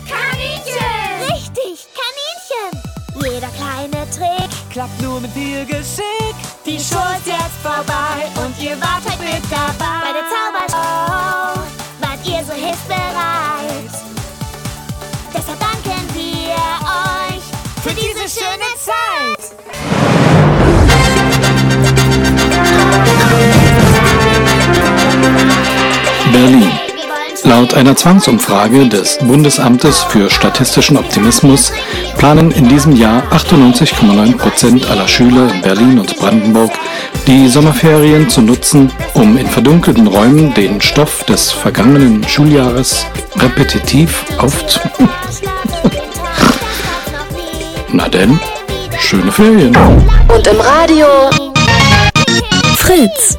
[0.09, 1.31] Kaninchen.
[1.31, 2.83] Richtig, Kaninchen.
[3.23, 4.51] Jeder kleine Trick.
[4.71, 6.35] Klappt nur mit viel Geschick.
[6.65, 10.01] Die Show ist jetzt vorbei und ihr wart halt mit dabei.
[10.03, 11.61] Bei der Zaubershow
[12.01, 13.93] wart ihr so hilfsbereit.
[15.35, 17.43] Deshalb danken wir euch
[17.83, 19.57] Für diese schöne Zeit.
[26.33, 26.71] Berlin.
[27.43, 31.73] Laut einer Zwangsumfrage des Bundesamtes für statistischen Optimismus
[32.19, 36.71] planen in diesem Jahr 98,9 Prozent aller Schüler in Berlin und Brandenburg
[37.27, 43.05] die Sommerferien zu nutzen, um in verdunkelten Räumen den Stoff des vergangenen Schuljahres
[43.37, 44.81] repetitiv aufzu...
[47.93, 48.39] Na denn,
[48.99, 49.77] schöne Ferien.
[50.29, 51.07] Und im Radio
[52.77, 53.39] Fritz.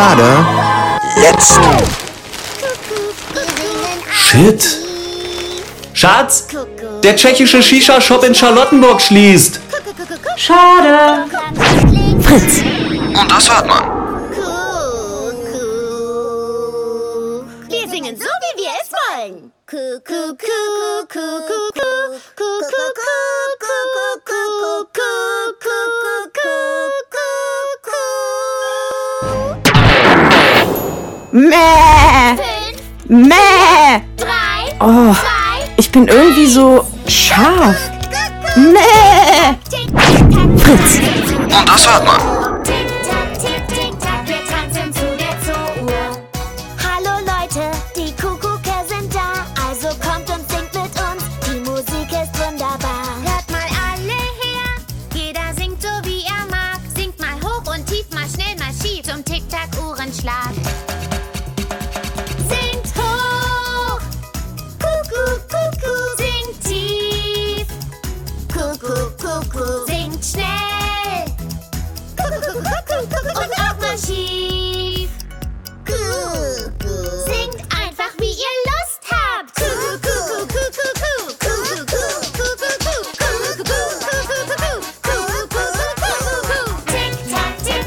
[0.00, 0.46] Schade.
[1.16, 1.60] Jetzt.
[4.10, 4.78] Shit.
[5.92, 6.46] Schatz,
[7.02, 9.60] der tschechische Shisha-Shop in Charlottenburg schließt.
[10.36, 11.26] Schade.
[12.22, 12.62] Fritz.
[13.20, 13.89] Und das hört man.
[35.90, 37.76] Ich bin irgendwie so scharf.
[38.54, 39.56] Mäh.
[40.56, 41.00] Fritz.
[41.42, 42.39] Und das hört man.
[74.00, 75.08] Tick,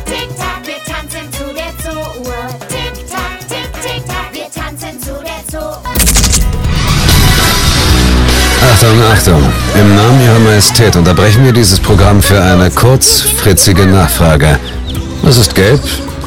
[0.06, 2.48] Tick-Tack, wir tanzen zu der Zoouhr.
[2.70, 5.82] Tick-Tack, Tick, Tick-Tack, wir tanzen zu der Zoouhr.
[8.72, 9.54] Achtung, Achtung.
[9.80, 14.60] Im Namen Ihrer Majestät unterbrechen wir dieses Programm für eine kurzfritzige Nachfrage.
[15.26, 15.82] Es ist gelb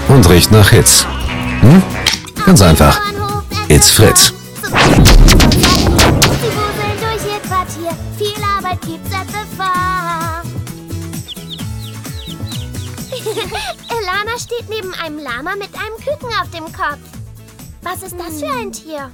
[0.08, 1.06] und riecht nach Hitz.
[1.60, 1.82] Hm?
[2.46, 2.98] Ganz einfach.
[3.68, 4.32] It's Fritz.
[4.62, 5.04] Sie wuseln
[7.00, 7.94] durch ihr Quartier.
[8.16, 10.48] Viel Arbeit gibt's at the farm.
[13.90, 16.98] Elana steht neben einem Lama mit einem Küken auf dem Kopf.
[17.82, 19.10] Was ist das für ein Tier?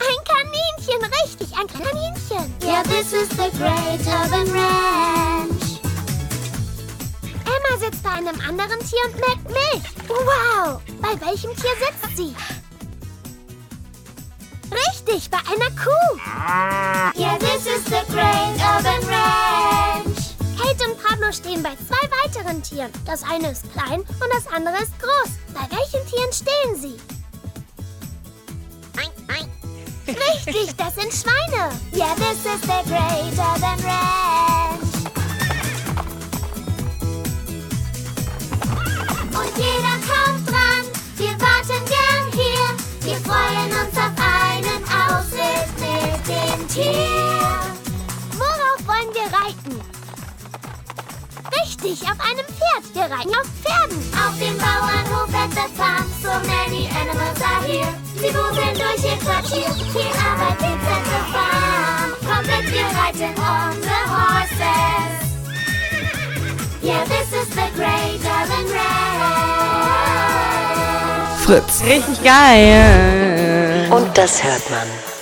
[0.00, 2.54] Ein Kaninchen, richtig, ein Kaninchen.
[2.64, 5.55] Yeah, this is the Great Urban Ranch.
[7.78, 10.08] Sitzt bei einem anderen Tier und melkt Milch.
[10.08, 12.34] Wow, bei welchem Tier sitzt sie?
[14.72, 16.16] Richtig, bei einer Kuh.
[17.20, 20.34] Yeah, this is the Great Urban Ranch.
[20.58, 22.90] Kate und Pablo stehen bei zwei weiteren Tieren.
[23.04, 25.36] Das eine ist klein und das andere ist groß.
[25.52, 26.98] Bei welchen Tieren stehen sie?
[30.08, 31.72] Richtig, das sind Schweine.
[31.92, 34.75] Yeah, this is the Great Urban Ranch.
[51.86, 52.84] Richtig, auf einem Pferd.
[52.94, 53.98] Wir reiten auf Pferden.
[54.12, 56.06] Auf dem Bauernhof at the farm.
[56.20, 57.94] So many animals are here.
[58.16, 59.70] Sie wuseln durch ihr Quartier.
[59.92, 62.10] Viel Arbeit gibt's at the farm.
[62.26, 65.14] Komm mit, wir reiten on the horses.
[66.82, 69.06] Yeah, this is the Great Urban Ranch.
[71.44, 71.82] Fritz.
[71.84, 73.88] Richtig geil.
[73.92, 75.15] Und das hört man.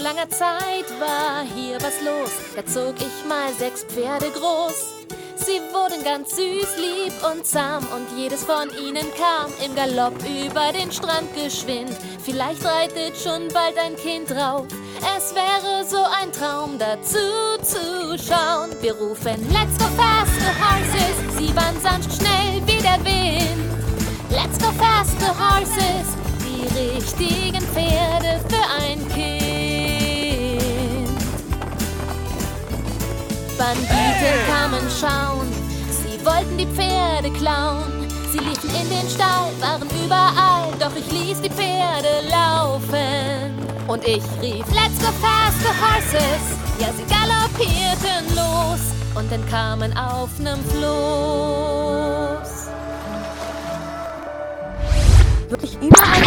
[0.00, 4.94] Vor langer Zeit war hier was los, da zog ich mal sechs Pferde groß.
[5.36, 10.72] Sie wurden ganz süß, lieb und zahm und jedes von ihnen kam im Galopp über
[10.72, 11.90] den Strand geschwind.
[12.24, 14.64] Vielleicht reitet schon bald ein Kind drauf,
[15.18, 17.18] es wäre so ein Traum dazu
[17.62, 18.70] zu schauen.
[18.80, 23.70] Wir rufen Let's go fast, the horses, sie waren sanft schnell wie der Wind.
[24.30, 29.49] Let's go fast, the horses, die richtigen Pferde für ein Kind.
[33.60, 35.46] Banditen kamen schauen,
[35.90, 38.08] sie wollten die Pferde klauen.
[38.32, 43.52] Sie liefen in den Stall, waren überall, doch ich ließ die Pferde laufen.
[43.86, 46.42] Und ich rief, let's go fast, the horses.
[46.78, 48.80] Ja, sie galoppierten los
[49.14, 52.48] und entkamen auf nem Floß.
[55.50, 56.22] Wirklich überall.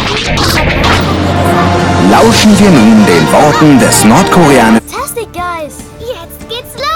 [2.12, 4.82] Lauschen wir nun den Worten des Nordkoreaners.
[4.88, 5.78] Fantastic, Guys.
[5.98, 6.93] Jetzt geht's los.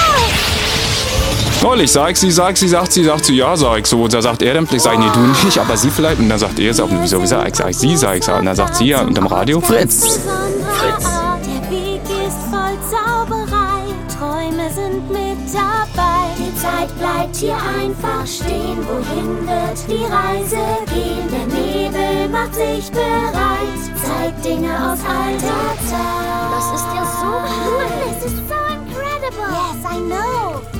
[1.61, 4.02] Neulich sag ich sie, sag sie, sagt sie, sagt sie, ja, sag ich so.
[4.04, 6.20] Und da sagt er dann, vielleicht sag ich, nee, du nicht, aber sie vielleicht.
[6.20, 8.44] Und dann sagt er, sag, wieso, wie sag ich, sag ich, sie, sag ich, und
[8.44, 9.61] dann sagt sie ja unterm Radio.
[9.61, 10.20] Fritz.
[10.24, 13.82] Der Weg ist voll Zauberei.
[14.16, 16.30] Träume sind mit dabei.
[16.38, 18.78] Die Zeit bleibt hier einfach stehen.
[18.86, 20.62] Wohin wird die Reise
[20.94, 21.28] gehen?
[21.28, 23.82] Der Nebel macht sich bereit.
[24.04, 26.38] Zeigt Dinge aus alter Zeit.
[26.54, 27.26] Das ist ja so
[27.66, 27.84] cool.
[28.16, 29.50] Es ist so incredible.
[29.50, 30.78] Yes, I know.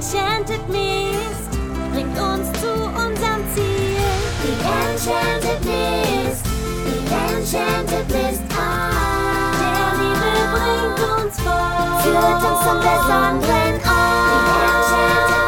[0.00, 1.50] Enchanted Mist
[1.92, 4.00] bringt uns zu unserem Ziel.
[4.42, 6.46] The Enchanted Mist.
[6.86, 6.96] The
[7.36, 8.40] Enchanted Mist.
[8.58, 9.52] Ah.
[9.60, 12.00] Der Liebe bringt uns vor.
[12.00, 14.32] Führt uns zum besonderen Ort.
[14.32, 14.40] The
[14.72, 15.44] Enchanted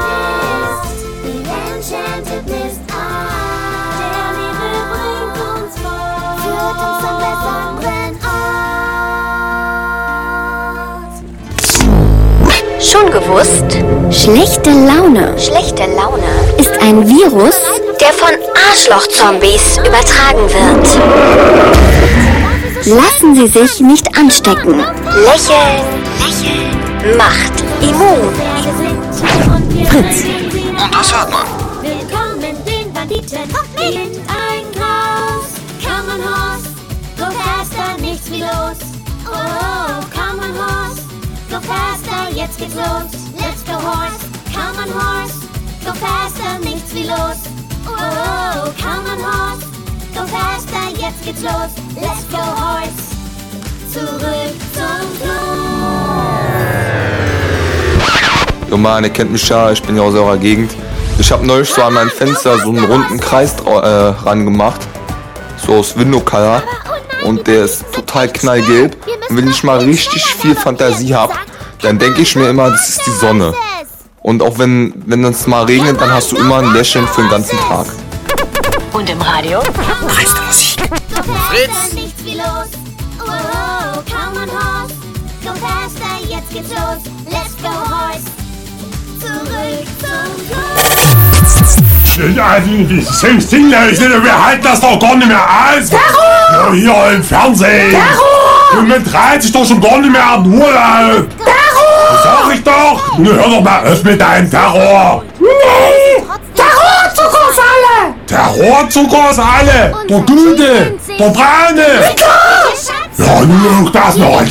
[0.61, 1.00] Mist.
[1.24, 1.32] The
[1.72, 2.80] Enchanted Mist.
[2.92, 2.94] Ah.
[3.96, 6.36] Der Liebe bringt uns vor.
[6.44, 7.01] Führt uns
[12.93, 13.64] schon gewusst?
[14.11, 15.34] Schlechte Laune.
[15.38, 16.28] Schlechte Laune
[16.59, 17.57] ist ein Virus,
[17.99, 18.28] der von
[18.68, 20.88] Arschloch-Zombies übertragen wird.
[22.84, 24.84] Lassen Sie sich nicht anstecken.
[25.24, 25.84] Lächeln,
[26.20, 28.32] lächeln, macht immun.
[29.88, 30.24] Fritz.
[30.82, 31.47] Und das hört man.
[31.80, 33.38] Willkommen den Banditen.
[33.53, 34.41] Kommt mit!
[41.63, 43.11] Faster, jetzt geht's los.
[43.37, 44.27] Let's go, Horse.
[44.53, 45.47] Come on, Horse.
[45.85, 47.39] Go faster, nichts wie los.
[47.87, 49.67] Oh, oh, come on, Horse.
[50.15, 51.73] Go faster, jetzt geht's los.
[52.01, 53.13] Let's go, Horse.
[53.93, 55.13] Zurück zum
[58.71, 60.73] Jo Mann, ihr kennt mich ja, ich bin ja aus eurer Gegend.
[61.19, 64.81] Ich habe neulich so an mein Fenster so einen runden Kreis äh, ran gemacht.
[65.59, 66.63] So aus Window Color.
[67.25, 68.97] Und der ist total knallgelb.
[69.29, 71.35] Und wenn ich mal richtig viel Fantasie habe,
[71.83, 73.53] dann denke ich mir immer, das ist die Sonne.
[74.20, 77.30] Und auch wenn, wenn es mal regnet, dann hast du immer ein Lächeln für den
[77.30, 77.87] ganzen Tag.
[78.93, 79.61] Und im Radio?
[79.61, 80.80] Dreiste Musik.
[81.49, 81.93] Fritz!
[81.95, 82.68] Nichts wie los.
[83.18, 84.95] Oh, oh, come on, Horse.
[85.43, 87.03] Go faster, jetzt geht's los.
[87.28, 88.26] Let's go, Horse.
[89.20, 90.72] Zurück zum Kurs.
[92.12, 92.33] Also,
[92.95, 93.20] das
[93.51, 95.91] Sing wir halten das doch gar nicht mehr aus.
[95.91, 97.97] Ja, hier im Fernsehen.
[98.78, 101.26] Und man dreht sich doch schon gar nicht mehr an Urlaub.
[101.39, 101.72] Das
[102.22, 103.18] sag ich doch.
[103.18, 105.22] Nun hör doch mal auf mit deinem Terror.
[105.38, 106.22] Nee!
[106.55, 108.14] Terrorzucker ist alle!
[108.26, 109.94] Terrorzucker ist alle.
[110.09, 111.86] Der Gute, der Braune.
[113.18, 114.42] Ja, nun auch das noch.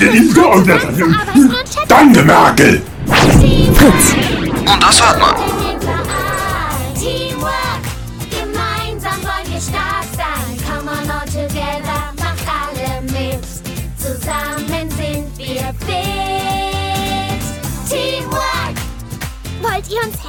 [1.88, 2.82] Danke, Merkel.
[3.08, 4.16] Fritz.
[4.60, 5.61] Und das hört man.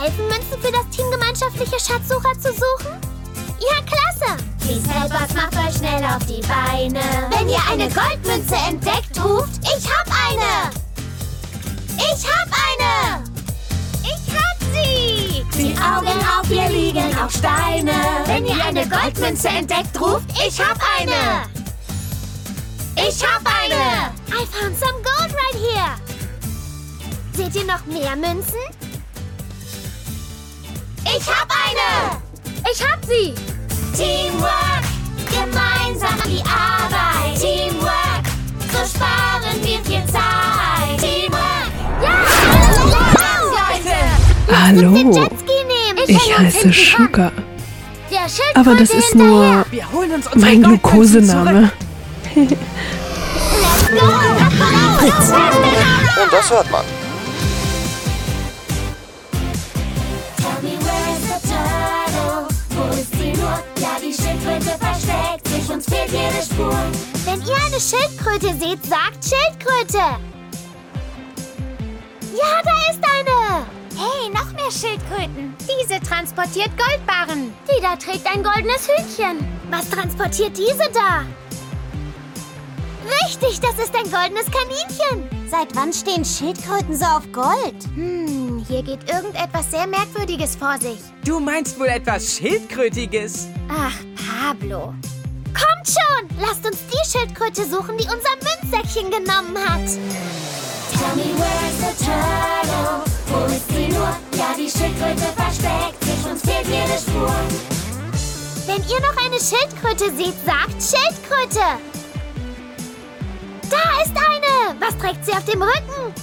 [0.02, 2.98] Helfen, Münzen für das Team gemeinschaftliche Schatzsucher zu suchen?
[3.60, 4.42] Ja, klasse!
[4.60, 7.00] Please help us, macht euch schnell auf die Beine.
[7.30, 10.70] Wenn ihr eine Goldmünze entdeckt, ruft, ich hab eine!
[11.96, 13.24] Ich hab eine!
[14.02, 15.44] Ich hab sie!
[15.56, 17.92] Die Augen auf, wir liegen auf Steine.
[18.26, 21.42] Wenn ihr eine Goldmünze entdeckt, ruft, ich hab eine!
[22.96, 24.12] Ich hab eine!
[24.28, 25.94] I found some gold right here!
[27.34, 28.58] Seht ihr noch mehr Münzen?
[31.04, 32.16] Ich hab eine!
[32.70, 33.34] Ich hab sie!
[33.96, 34.84] Teamwork,
[35.28, 37.38] gemeinsam an die Arbeit.
[37.40, 38.24] Teamwork,
[38.72, 40.98] so sparen wir viel Zeit.
[40.98, 41.70] Teamwork,
[42.02, 42.14] ja!
[43.50, 43.98] Leute!
[44.50, 44.90] Hallo,
[46.06, 47.32] ich heiße Sugar.
[48.54, 49.64] Aber das ist nur
[50.34, 51.70] mein Glukosename.
[56.22, 56.84] Und das hört man.
[65.72, 66.76] Uns fehlt jede Spur.
[67.24, 70.18] Wenn ihr eine Schildkröte seht, sagt Schildkröte!
[72.34, 73.66] Ja, da ist eine!
[73.96, 75.54] Hey, noch mehr Schildkröten.
[75.60, 77.52] Diese transportiert Goldbarren.
[77.68, 79.46] Die da trägt ein goldenes Hütchen.
[79.70, 81.24] Was transportiert diese da?
[83.24, 85.28] Richtig, das ist ein goldenes Kaninchen.
[85.50, 87.74] Seit wann stehen Schildkröten so auf Gold?
[87.94, 90.98] Hm, hier geht irgendetwas sehr Merkwürdiges vor sich.
[91.24, 93.48] Du meinst wohl etwas Schildkrötiges?
[93.68, 94.94] Ach, Pablo.
[95.54, 96.28] Kommt schon!
[96.40, 99.86] Lasst uns die Schildkröte suchen, die unser Münzsäckchen genommen hat.
[100.92, 103.04] Tell me where's the turtle?
[103.26, 104.16] Wo ist sie nur?
[104.36, 107.34] Ja, die Schildkröte versteckt sich, uns fehlt jede Spur.
[108.66, 111.78] Wenn ihr noch eine Schildkröte seht, sagt Schildkröte.
[113.68, 114.76] Da ist eine!
[114.80, 116.14] Was trägt sie auf dem Rücken?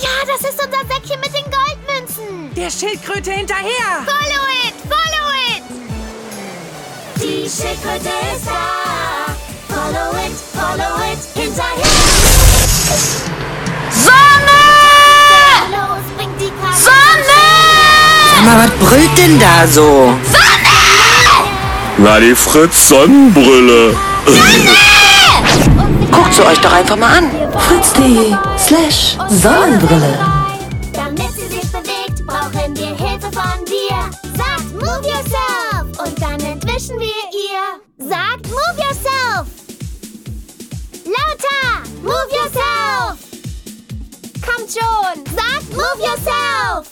[0.00, 2.54] Ja, das ist unser Säckchen mit den Goldmünzen.
[2.54, 4.04] Der Schildkröte hinterher!
[4.04, 4.74] Follow it!
[4.88, 5.89] Follow it!
[7.22, 9.34] Die Schildkröte ist da.
[9.68, 11.84] Follow it, follow it, hinterher.
[13.90, 14.62] Sonne!
[15.70, 16.82] Los, bringt die Karte.
[16.82, 17.40] Sonne!
[18.34, 20.14] Sag mal, was brüllt denn da so?
[21.98, 23.94] Na, die Fritz Sonnenbrille.
[26.10, 27.30] Guckt sie euch doch einfach mal an.
[27.68, 30.18] Fritz.de slash Sonnenbrille.
[30.94, 34.08] Damit sie sich bewegt, brauchen wir Hilfe von dir.
[34.34, 35.59] Sagt Move Yourself
[36.90, 38.08] entwischen wir ihr.
[38.08, 39.46] Sagt Move Yourself!
[41.04, 41.88] Lauter!
[42.02, 43.18] Move Yourself!
[44.44, 45.24] Kommt schon!
[45.36, 46.90] Sagt Move Yourself!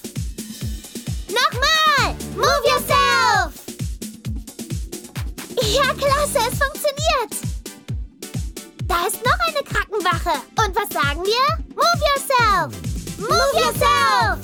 [1.28, 2.14] Nochmal!
[2.36, 3.52] Move Yourself!
[5.62, 7.32] Ja, klasse, es funktioniert!
[8.86, 10.40] Da ist noch eine Krankenwache.
[10.56, 11.64] Und was sagen wir?
[11.74, 12.72] Move Yourself!
[13.18, 14.38] Move yourself!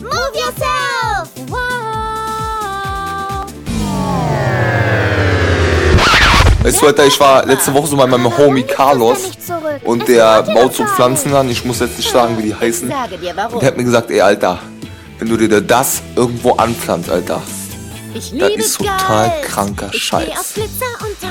[0.00, 1.35] Move yourself!
[6.66, 9.30] Weißt du, Alter, ich war letzte Woche so mal mit meinem Homie Carlos
[9.84, 11.48] und der baut so Pflanzen an.
[11.48, 12.92] Ich muss jetzt nicht sagen, wie die heißen.
[13.52, 14.58] Und der hat mir gesagt, ey, Alter,
[15.20, 17.40] wenn du dir das irgendwo anpflanzt, Alter,
[18.14, 20.54] Ich das ist total kranker Scheiß.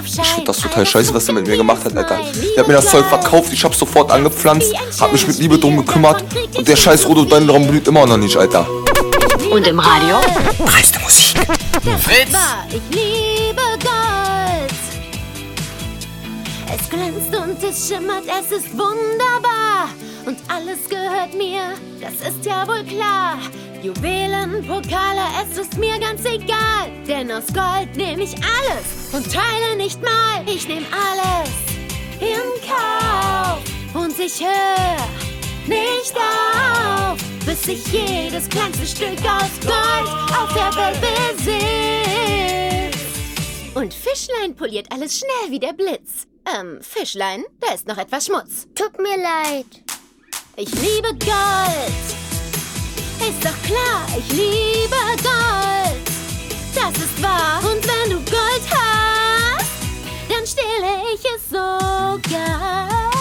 [0.05, 2.17] Ich find das total scheiße, was er mit mir gemacht hat, Alter.
[2.55, 5.75] Der hat mir das Zeug verkauft, ich hab's sofort angepflanzt, hab mich mit Liebe drum
[5.75, 6.23] gekümmert
[6.57, 8.65] und der scheiß Rhododendron blüht immer noch nicht, Alter.
[9.51, 10.15] Und im Radio?
[10.65, 11.36] Dreiste Musik.
[11.99, 12.38] Fritz!
[16.95, 19.89] Glänzt und es schimmert, es ist wunderbar.
[20.25, 23.37] Und alles gehört mir, das ist ja wohl klar.
[23.81, 26.89] Juwelen, Pokale, es ist mir ganz egal.
[27.07, 30.43] Denn aus Gold nehme ich alles und teile nicht mal.
[30.47, 31.49] Ich nehme alles
[32.19, 33.61] in Kauf.
[33.93, 35.07] Und ich höre
[35.67, 40.99] nicht auf, bis ich jedes kleinste Stück aus Gold auf der Welt
[41.37, 42.95] besitz.
[43.75, 46.27] Und Fischlein poliert alles schnell wie der Blitz.
[46.45, 48.67] Ähm, Fischlein, da ist noch etwas Schmutz.
[48.75, 49.65] Tut mir leid.
[50.57, 52.05] Ich liebe Gold.
[53.19, 56.05] Ist doch klar, ich liebe Gold.
[56.75, 57.59] Das ist wahr.
[57.63, 59.71] Und wenn du Gold hast,
[60.29, 63.14] dann stehle ich es sogar.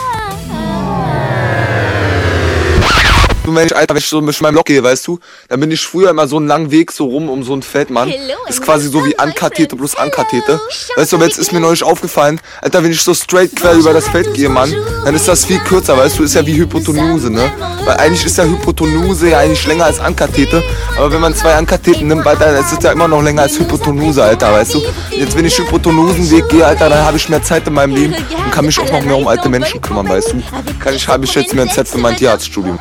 [3.44, 5.18] Du Mensch, Alter, wenn ich so mit meinem Block gehe, weißt du,
[5.50, 7.90] dann bin ich früher immer so einen langen Weg so rum um so ein Feld,
[7.90, 8.10] Mann.
[8.48, 10.58] Ist quasi so wie Ankatete plus Ankatete.
[10.96, 13.92] Weißt du, aber jetzt ist mir neulich aufgefallen, Alter, wenn ich so straight quer über
[13.92, 14.74] das Feld gehe, Mann,
[15.04, 17.52] dann ist das viel kürzer, weißt du, ist ja wie Hypotenuse, ne?
[17.84, 20.62] Weil eigentlich ist ja Hypotenuse ja eigentlich länger als Ankatete,
[20.96, 23.58] aber wenn man zwei Ankateten nimmt, Alter, dann ist es ja immer noch länger als
[23.58, 24.82] Hypotenuse, Alter, weißt du?
[25.10, 28.50] Jetzt, wenn ich Hypotenusenweg gehe, Alter, dann habe ich mehr Zeit in meinem Leben und
[28.50, 30.42] kann mich auch noch mehr um alte Menschen kümmern, weißt du?
[30.78, 32.78] Kann ich, habe ich jetzt mehr Zeit für mein Tierarztstudium.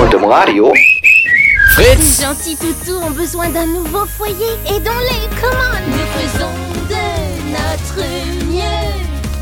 [0.00, 0.72] Radio?
[1.72, 2.20] Fritz!
[2.20, 5.88] Les gentils toutous ont besoin d'un nouveau foyer et dans les commandes.
[5.88, 6.54] Nous faisons
[6.88, 8.06] de notre
[8.46, 8.94] mieux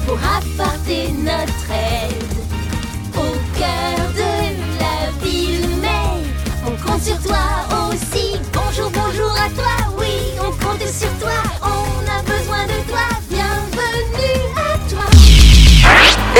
[0.06, 2.24] pour apporter notre aide
[3.16, 5.68] au cœur de la ville.
[5.82, 6.24] Mais
[6.64, 7.36] on compte sur toi
[7.90, 8.38] aussi.
[8.54, 9.92] Bonjour, bonjour à toi.
[9.98, 10.06] Oui,
[10.40, 11.36] on compte sur toi.
[11.60, 13.04] On a besoin de toi.
[13.28, 15.04] Bienvenue à toi.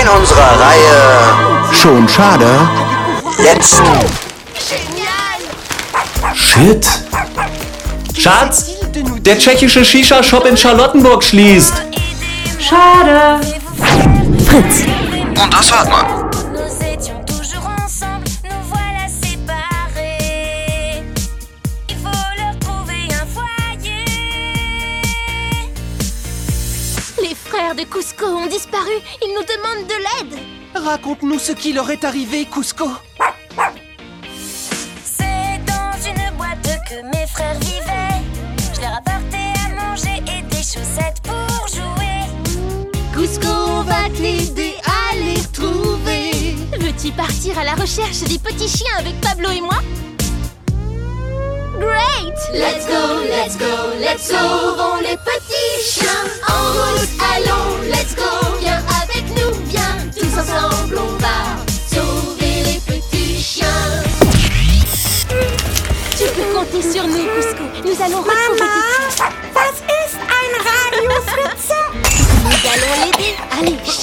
[0.01, 2.86] In unserer Reihe Schon schade.
[3.39, 3.83] Jetzt
[6.35, 6.87] Shit.
[8.19, 8.71] Schatz,
[9.21, 11.75] der tschechische Shisha-Shop in Charlottenburg schließt.
[12.59, 13.41] Schade.
[14.47, 14.85] Fritz.
[15.43, 16.31] Und das hört man.
[16.53, 21.05] Nous étions toujours ensemble, nous voilà séparés.
[21.91, 24.05] Il faut leur trouver un foyer.
[27.21, 28.95] Les frères de Cusco ont disparu.
[29.23, 30.39] Ils nous demandent de l'aide.
[30.75, 32.89] Raconte-nous ce qui leur est arrivé, Cusco.
[47.13, 49.77] Partir à la recherche des petits chiens avec Pablo et moi
[51.79, 56.07] Great Let's go, let's go, let's sauvons les petits chiens.
[56.49, 58.59] En route, allons, let's go.
[58.61, 61.57] Viens avec nous, viens, tous ensemble on va
[61.91, 63.67] sauver les petits chiens.
[66.17, 67.65] Tu peux compter sur nous, Cusco.
[67.85, 72.26] Nous allons retrouver Mama, was ist ein Radio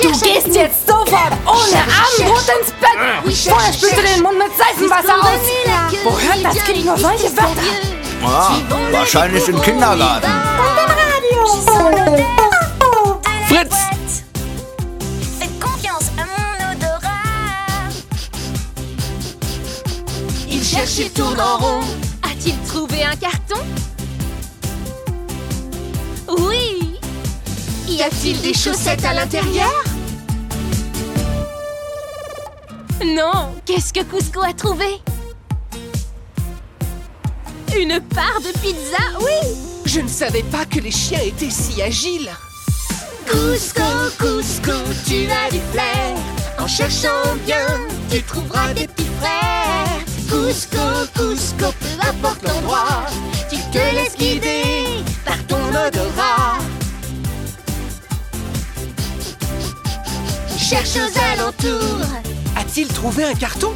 [0.01, 3.45] Du gehst jetzt sofort ohne Abendbrot ins Bett.
[3.47, 6.03] Vorher spült du den Mund mit Seifenwasser aus.
[6.03, 7.61] Wo hört das Kind nur solche Wörter?
[8.25, 8.55] Ah,
[8.91, 10.31] wahrscheinlich im Kindergarten.
[13.47, 13.93] Fritz
[15.59, 17.93] confiance à mon odorat.
[20.49, 21.83] Il cherche tourne en rond.
[22.23, 23.61] A-t-il trouvé un carton
[26.27, 26.82] Oui
[27.88, 29.84] Y a-t-il des chaussettes à l'intérieur?
[33.05, 35.01] Non Qu'est-ce que Cusco a trouvé?
[37.77, 39.55] Une part de pizza Oui
[39.86, 42.31] Je ne savais pas que les chiens étaient si agiles.
[43.25, 43.81] Cusco,
[44.17, 44.71] Cusco,
[45.05, 46.15] tu as du flair.
[46.59, 47.67] En cherchant bien,
[48.09, 49.99] tu trouveras des petits frères.
[50.29, 50.77] Cusco,
[51.13, 53.05] Cusco, peu importe l'endroit,
[53.49, 56.59] tu te laisses guider par ton odorat.
[60.74, 62.07] Cherche aux alentours.
[62.55, 63.71] A-t-il trouvé un carton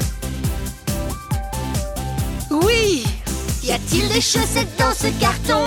[2.49, 3.03] Oui
[3.63, 5.61] Y a-t-il des chaussettes dans ce carton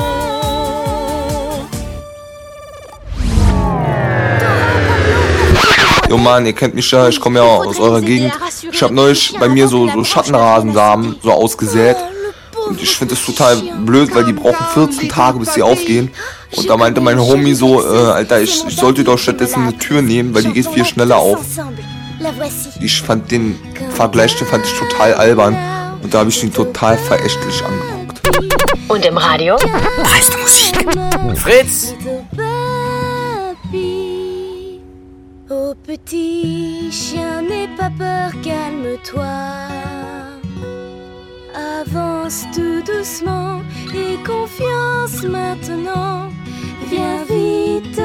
[6.08, 8.32] Jo Mann, ihr kennt mich ja, ich komme ja aus eurer Gegend.
[8.72, 11.96] Ich habe neulich bei mir so, so Schattenrasensamen so ausgesät.
[12.68, 16.10] Und ich finde es total blöd, weil die brauchen 14 Tage, bis sie aufgehen.
[16.56, 20.02] Und da meinte mein Homie so, äh, Alter, ich, ich sollte doch stattdessen eine Tür
[20.02, 21.38] nehmen, weil die geht viel schneller auf.
[22.80, 23.58] Ich fand den
[23.90, 25.56] Vergleich, den fand ich total albern.
[26.02, 28.20] Und da habe ich ihn total verächtlich angeguckt.
[28.88, 29.56] Und im Radio?
[29.56, 30.86] Dreiste Musik.
[31.36, 31.94] Fritz!
[35.52, 39.24] Oh petit chien, n'aie pas peur, calme-toi.
[41.80, 43.60] Avance tout doucement
[43.94, 46.30] et confiance maintenant.
[46.90, 48.00] Viens vite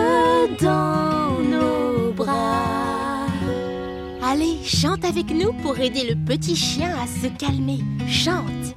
[0.62, 3.26] dans nos bras.
[4.24, 7.80] Allez, chante avec nous pour aider le petit chien à se calmer.
[8.08, 8.76] Chante.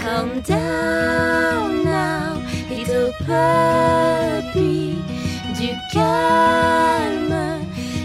[0.00, 4.96] Calm down now, little puppy.
[5.58, 7.60] Du calme,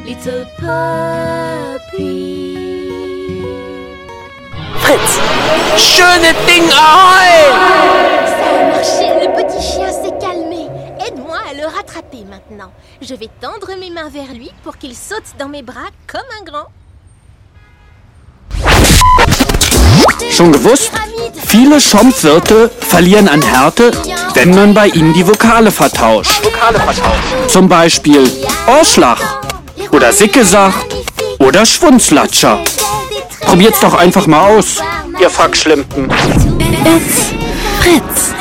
[0.06, 2.34] little puppy.
[4.80, 5.20] Fritz!
[5.78, 7.54] Schöne Ding ahoi!
[8.26, 9.93] Ça a marché, le petit chien
[12.24, 12.72] rattraper maintenant.
[13.02, 16.44] Je vais tendre mes mains vers lui pour qu'il saute dans mes bras comme un
[16.44, 16.68] grand.
[20.32, 20.92] Schon gewusst?
[21.46, 23.92] Viele Schompfwirte verlieren an Härte,
[24.34, 26.42] wenn man bei ihnen die Vokale vertauscht.
[27.48, 28.24] Zum Beispiel
[28.68, 29.20] Ohrschlag
[29.92, 30.88] oder Sickesacht
[31.40, 32.64] oder Schwunzlatscher.
[33.42, 34.82] Probiert's doch einfach mal aus,
[35.20, 36.10] ihr Fackschlimpen.
[36.86, 37.34] It's
[37.80, 38.34] Fritz.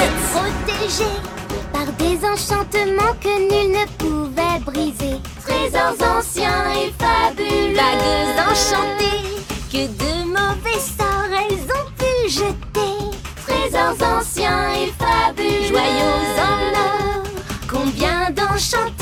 [2.33, 5.20] Enchantements que nul ne pouvait briser.
[5.43, 7.76] Trésors anciens et fabuleux.
[7.76, 12.97] Bagues enchantées que de mauvais sorts elles ont pu jeter.
[13.47, 15.68] Trésors anciens et fabuleux.
[15.68, 17.22] Joyaux en or,
[17.70, 19.02] combien d'enchantements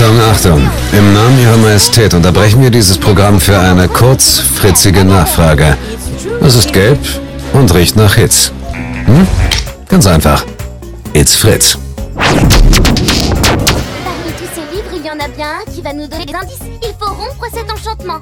[0.00, 0.70] Achtung, Achtung.
[0.92, 5.76] Im Namen Ihrer Majestät unterbrechen wir dieses Programm für eine kurzfritzige Nachfrage.
[6.40, 7.00] Es ist gelb
[7.52, 8.52] und riecht nach Hitz.
[9.06, 9.26] Hm?
[9.88, 10.44] Ganz einfach.
[11.14, 11.76] It's Fritz.
[12.14, 12.38] Parmi
[14.38, 16.60] tous ces livres, il y en a bien un qui va nous donner des indices.
[16.80, 18.20] Il faut rompre cet enchantement.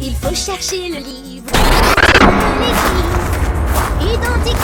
[0.00, 1.50] Il faut chercher le livre.
[2.60, 2.72] Les
[4.06, 4.62] livres identiques.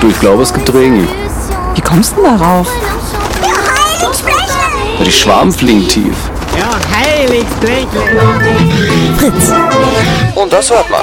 [0.00, 1.08] Du, ich glaube, es gibt Regen.
[1.74, 2.68] Wie kommst du denn darauf?
[5.04, 6.30] Die Schwarm fliegen tief.
[6.56, 6.70] Ja.
[9.16, 9.52] Fritz.
[10.34, 11.00] Und das hört man.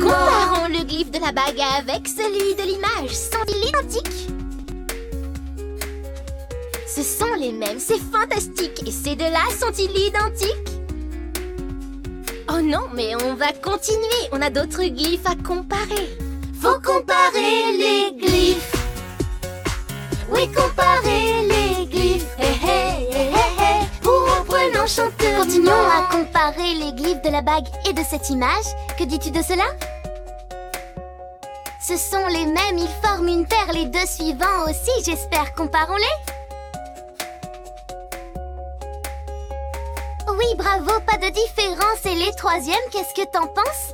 [0.00, 3.14] Comparons le glyphe de la bague avec celui de l'image.
[3.14, 4.28] Sont-ils identiques
[6.86, 8.82] Ce sont les mêmes, c'est fantastique.
[8.86, 10.74] Et ces deux-là sont-ils identiques
[12.48, 14.28] Oh non, mais on va continuer.
[14.32, 16.18] On a d'autres glyphes à comparer.
[16.64, 18.72] Faut comparer les glyphes.
[20.30, 22.34] Oui, comparer les glyphes.
[22.38, 24.08] Hé hé hé hé hé.
[24.08, 25.40] Ouvre l'enchantement.
[25.40, 28.64] Continuons à comparer les glyphes de la bague et de cette image.
[28.98, 29.64] Que dis-tu de cela?
[31.86, 33.70] Ce sont les mêmes, ils forment une paire.
[33.74, 35.54] Les deux suivants aussi, j'espère.
[35.54, 36.16] Comparons-les.
[40.30, 42.06] Oui, bravo, pas de différence.
[42.06, 43.92] Et les troisièmes, qu'est-ce que t'en penses?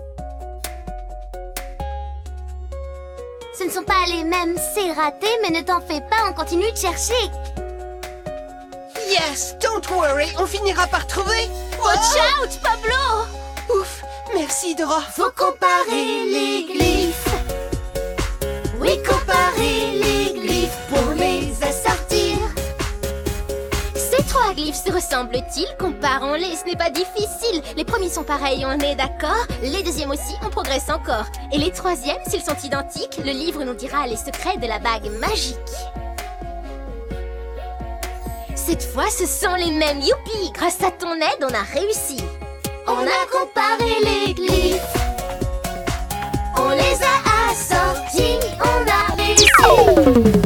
[3.61, 6.73] Ce ne sont pas les mêmes, c'est raté, mais ne t'en fais pas, on continue
[6.73, 7.13] de chercher.
[9.07, 11.47] Yes, don't worry, on finira par trouver.
[11.79, 13.27] Watch out, Pablo
[13.69, 14.03] Ouf,
[14.33, 15.03] merci Dora.
[15.03, 17.35] Faut comparer les glyphes.
[18.81, 20.10] Oui, comparer les
[24.73, 27.61] Se ressemblent-ils Comparons-les, ce n'est pas difficile.
[27.77, 29.45] Les premiers sont pareils, on est d'accord.
[29.62, 31.27] Les deuxièmes aussi, on progresse encore.
[31.53, 35.11] Et les troisièmes, s'ils sont identiques, le livre nous dira les secrets de la bague
[35.18, 35.57] magique.
[38.55, 40.01] Cette fois, ce sont les mêmes.
[40.01, 42.23] Youpi Grâce à ton aide, on a réussi.
[42.87, 44.81] On a comparé les glyphes.
[46.57, 50.39] On les a assortis, on a réussi.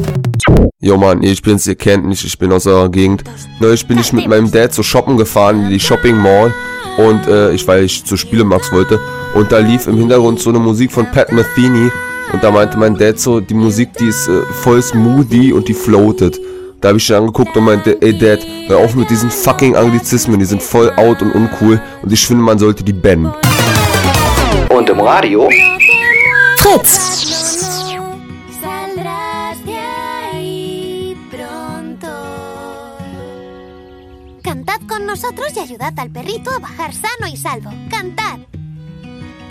[0.79, 3.23] Jo Mann, ich bin's, ihr kennt mich, ich bin aus eurer Gegend.
[3.59, 6.53] Neulich bin ich mit meinem Dad so shoppen gefahren in die Shopping Mall
[6.97, 8.99] und äh, ich, weil ich zu Spielemax wollte
[9.33, 11.89] und da lief im Hintergrund so eine Musik von Pat Metheny
[12.31, 15.73] und da meinte mein Dad so, die Musik, die ist äh, voll smoothie und die
[15.73, 16.39] floatet.
[16.81, 20.39] Da habe ich ihn angeguckt und meinte, ey Dad, hör auf mit diesen fucking Anglizismen,
[20.39, 23.33] die sind voll out und uncool und ich finde, man sollte die bannen.
[24.69, 25.49] Und im Radio?
[26.57, 27.74] Fritz.
[35.15, 37.71] Nosotros y ayudad al perrito a bajar sano y salvo.
[37.89, 38.39] Cantad.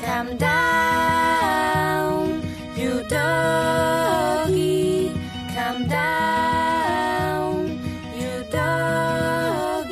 [0.04, 2.42] Calm down,
[2.76, 5.10] you doggy.
[5.54, 7.80] Calm down,
[8.14, 9.88] you doggy.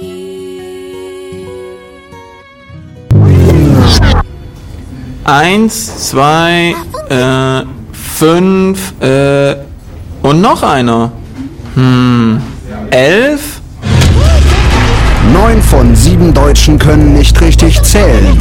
[5.25, 6.77] Eins, zwei,
[7.09, 9.57] äh, fünf, äh,
[10.23, 11.13] und noch einer.
[11.75, 12.43] Hm,
[12.91, 13.62] elf?
[15.33, 18.39] Neun von sieben Deutschen können nicht richtig zählen.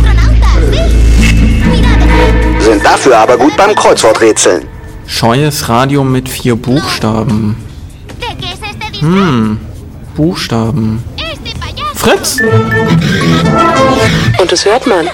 [2.60, 4.68] Sind dafür aber gut beim Kreuzworträtseln.
[5.08, 7.56] Scheues Radio mit vier Buchstaben.
[9.00, 9.60] Hm,
[10.16, 11.04] Buchstaben.
[11.96, 12.42] Fritz!
[14.40, 15.10] Und das hört man.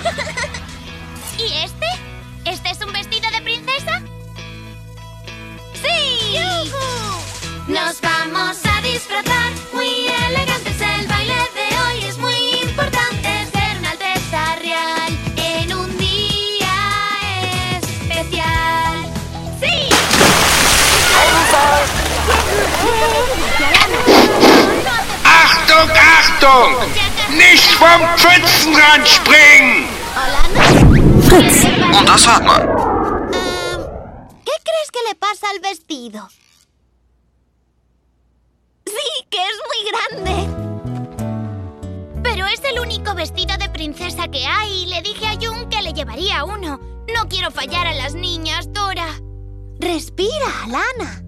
[26.37, 26.75] Achtung!
[27.35, 29.87] Nicht vom Pfützenrand springen!
[31.27, 31.65] Fritz.
[31.97, 32.61] Und das hört man.
[34.45, 36.29] ¿Qué crees que le pasa al vestido?
[38.85, 40.33] Sí, que es muy grande.
[42.23, 45.81] Pero es el único vestido de princesa que hay y le dije a Jun que
[45.81, 46.79] le llevaría uno.
[47.13, 49.07] No quiero fallar a las niñas, Dora.
[49.79, 51.23] Respira, Alana.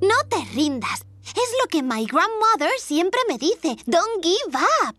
[0.00, 1.07] No te rindas.
[1.38, 3.76] Es lo que my grandmother siempre me dice.
[3.86, 4.96] Don't give up.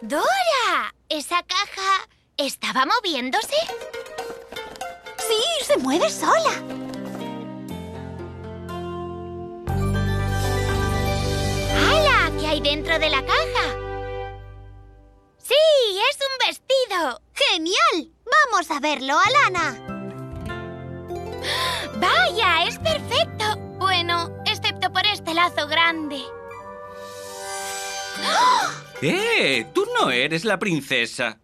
[0.00, 2.06] Dora, ¿esa caja
[2.36, 3.56] estaba moviéndose?
[5.26, 6.52] Sí, se mueve sola.
[11.74, 12.30] ¡Hala!
[12.38, 13.64] ¿Qué hay dentro de la caja?
[15.38, 15.54] ¡Sí!
[16.08, 17.20] ¡Es un vestido!
[17.34, 18.12] ¡Genial!
[18.24, 19.76] Vamos a verlo, Alana.
[21.96, 22.64] ¡Vaya!
[22.68, 23.37] ¡Es perfecto!
[25.68, 26.20] Grande.
[29.00, 29.66] ¡Eh!
[29.72, 31.38] Tú no eres la princesa.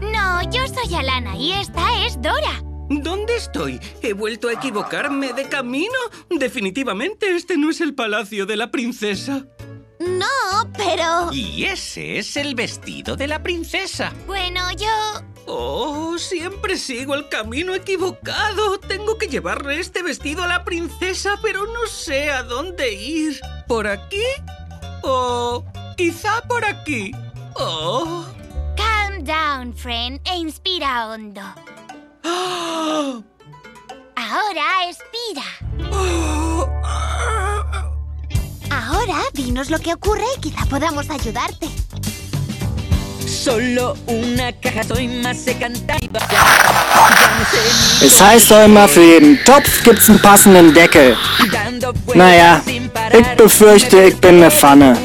[0.00, 2.62] No, yo soy Alana y esta es Dora.
[2.88, 3.78] ¿Dónde estoy?
[4.00, 5.98] ¿He vuelto a equivocarme de camino?
[6.30, 9.46] Definitivamente este no es el palacio de la princesa.
[10.00, 11.30] No, pero...
[11.32, 14.12] Y ese es el vestido de la princesa.
[14.26, 15.33] Bueno, yo...
[15.46, 18.78] Oh, siempre sigo el camino equivocado.
[18.80, 23.40] Tengo que llevarle este vestido a la princesa, pero no sé a dónde ir.
[23.68, 24.24] ¿Por aquí?
[25.02, 25.64] ¿O
[25.96, 27.12] quizá por aquí?
[27.54, 28.24] Oh.
[28.76, 31.42] Calm down, friend, e inspira hondo.
[34.16, 35.42] Ahora expira.
[38.70, 41.68] Ahora dinos lo que ocurre y quizá podamos ayudarte.
[48.00, 51.14] Es heißt doch immer, für jeden Topf gibt's einen passenden Deckel.
[52.14, 52.62] Naja,
[53.12, 54.96] ich befürchte, ich bin eine Pfanne.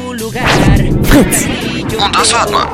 [1.02, 1.44] Fritz.
[2.02, 2.68] Und das hört man.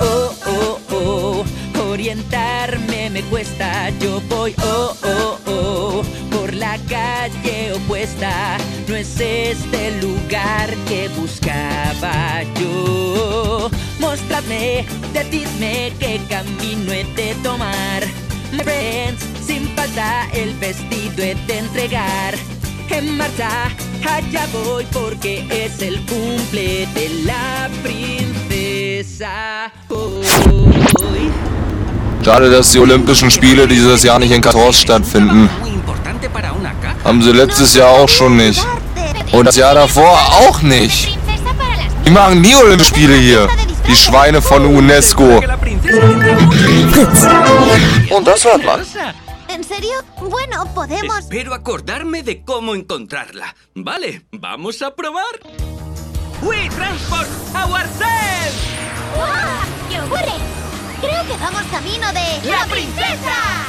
[0.00, 1.44] Oh, oh, oh,
[1.90, 3.90] orientarme me cuesta.
[4.00, 8.56] Yo voy, oh, oh, oh, por la calle opuesta.
[8.88, 13.07] No es este lugar que buscaba yo.
[14.48, 18.02] Mostradme, decidme qué camino he de tomar.
[18.52, 22.34] My friends, sin falta el vestido he de entregar.
[22.90, 23.70] En marcha,
[24.08, 29.70] allá voy porque es el cumple de la princesa.
[29.88, 30.24] Hoy.
[32.24, 35.50] Schade, dass die Olympischen Spiele dieses Jahr nicht in Katar stattfinden.
[37.04, 38.66] Haben sie letztes Jahr auch schon nicht.
[39.32, 40.18] Und das Jahr davor
[40.48, 41.18] auch nicht.
[42.06, 43.48] Die machen nie Olympische Spiele hier.
[43.88, 45.24] Die Schweine von UNESCO.
[48.14, 48.84] Und das hört man.
[49.48, 49.94] ¿En serio?
[50.20, 51.20] Bueno, podemos...
[51.20, 53.56] Espero acordarme de cómo encontrarla.
[53.74, 55.40] Vale, vamos a probar.
[56.42, 58.54] We transport ourselves.
[59.16, 59.30] ¡Guau!
[59.88, 60.34] ¿Qué ocurre?
[61.00, 62.42] Creo que vamos camino de...
[62.50, 63.64] ¡La princesa!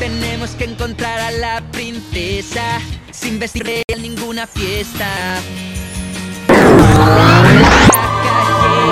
[0.00, 2.80] Tenemos que encontrar a la princesa
[3.12, 5.06] sin vestir en ninguna fiesta.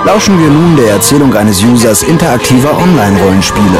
[0.05, 3.79] Lauschen wir nun der Erzählung eines Users interaktiver Online-Rollenspiele.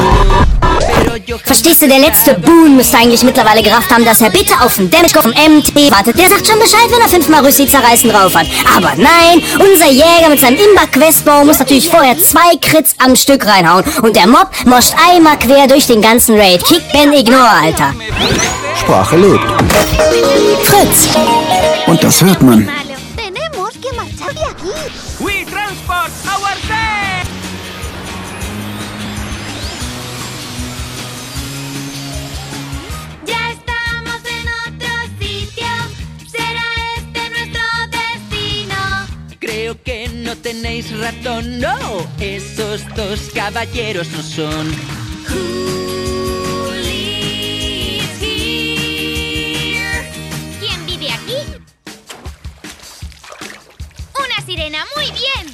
[1.45, 4.91] Verstehst du, der letzte Boon müsste eigentlich mittlerweile gerafft haben, dass er bitte auf den
[4.91, 6.19] Damage vom MT wartet.
[6.19, 8.47] Der sagt schon Bescheid, wenn er fünfmal Rüssi zerreißen drauf hat.
[8.77, 13.85] Aber nein, unser Jäger mit seinem Imba-Questbau muss natürlich vorher zwei Crits am Stück reinhauen.
[14.03, 16.65] Und der Mob moscht einmal quer durch den ganzen Raid.
[16.65, 17.95] Kick Ben Ignore, Alter.
[18.77, 19.45] Sprache lebt.
[20.65, 21.09] Fritz.
[21.87, 22.69] Und das hört man.
[40.43, 42.07] Tenéis razón, no.
[42.19, 44.69] Esos dos caballeros no son.
[45.29, 50.11] Who lives here?
[50.59, 51.37] ¿Quién vive aquí?
[54.19, 55.53] Una sirena, muy bien.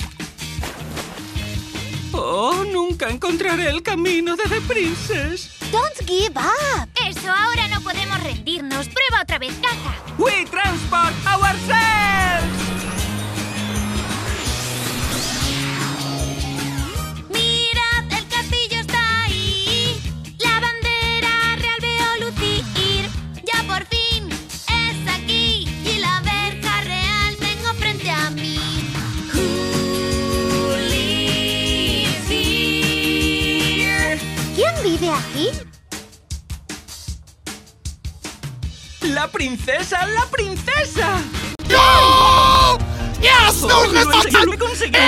[2.13, 5.51] Oh, nunca encontraré el camino de The Princess.
[5.71, 6.89] Don't give up.
[7.07, 8.89] Eso, ahora no podemos rendirnos.
[8.89, 9.95] Prueba otra vez, caja.
[10.17, 12.88] We transport ourselves!
[39.09, 40.07] ¡La princesa!
[40.07, 41.21] ¡La princesa!
[41.69, 42.79] ¡No!
[43.21, 45.01] ¡Ya Oh, lo he conseguido, lo he conseguido.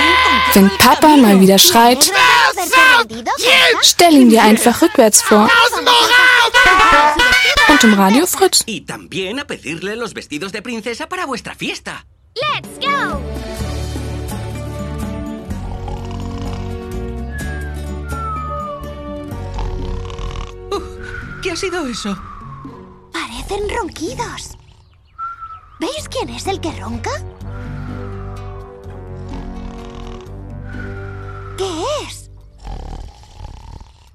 [0.53, 2.11] Wenn Papa mal wieder schreit,
[3.83, 5.47] stell ihn dir einfach rückwärts vor.
[7.69, 8.63] Und im Radio Fritz.
[8.65, 12.05] Y también a pedirle los vestidos de princesa para vuestra fiesta.
[12.35, 13.21] Let's go.
[21.41, 22.17] ¿Qué ha sido eso?
[23.11, 24.57] Parecen ronquidos.
[25.79, 27.11] ¿Veis quién es el que ronca?
[31.57, 32.29] ¿Qué es?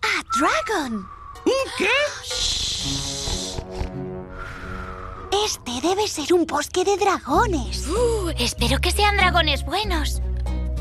[0.03, 1.09] ¡A dragon!
[1.45, 1.89] ¿Un qué?
[5.45, 7.87] Este debe ser un bosque de dragones.
[7.87, 10.21] Uh, espero que sean dragones buenos.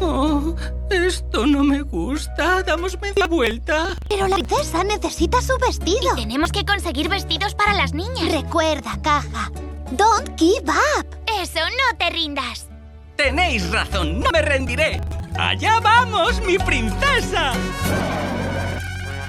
[0.02, 0.56] Oh,
[0.90, 2.64] esto no me gusta.
[2.64, 3.96] Damos media vuelta.
[4.10, 6.14] Pero la princesa necesita su vestido.
[6.14, 8.32] Y tenemos que conseguir vestidos para las niñas.
[8.32, 9.52] Recuerda, caja.
[9.92, 11.06] Don't give up.
[11.42, 12.68] Eso, no te rindas.
[13.16, 15.00] Tenéis razón, no me rendiré.
[15.38, 17.54] ¡Allá vamos, mi princesa!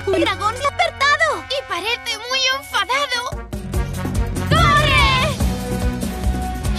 [0.06, 1.44] ¡Un dragón despertado!
[1.50, 3.48] Y parece muy enfadado.
[4.48, 5.36] ¡Corre!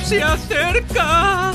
[0.04, 1.54] ¡Se acerca!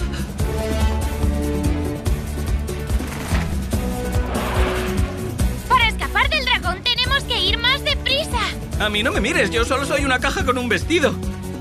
[8.80, 11.12] A mí no me mires, yo solo soy una caja con un vestido.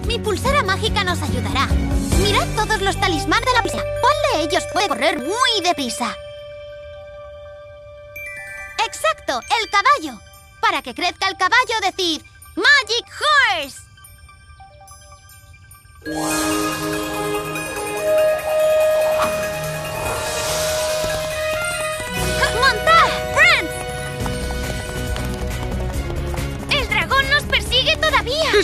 [0.07, 1.68] Mi pulsera mágica nos ayudará.
[2.22, 3.78] Mirad todos los talismanes de la prisa.
[4.01, 6.16] ¿Cuál de ellos puede correr muy deprisa?
[8.86, 10.20] Exacto, el caballo.
[10.59, 12.22] Para que crezca el caballo, decid
[12.55, 13.82] Magic Horse.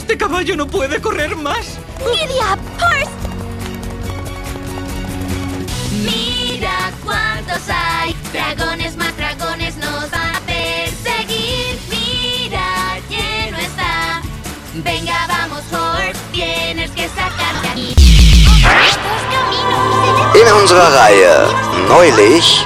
[0.08, 1.80] Este caballo no puede correr más.
[2.00, 3.12] ¡Giddy up, Horse!
[6.02, 8.16] Mira cuántos hay.
[8.32, 11.78] Dragones más dragones nos van a perseguir.
[11.90, 14.22] Mira, lleno está.
[14.76, 16.18] Venga, vamos, Horse.
[16.32, 17.94] Tienes que sacarte aquí.
[18.64, 20.38] Dos caminos.
[20.38, 22.66] In unserer Reihe Neulich,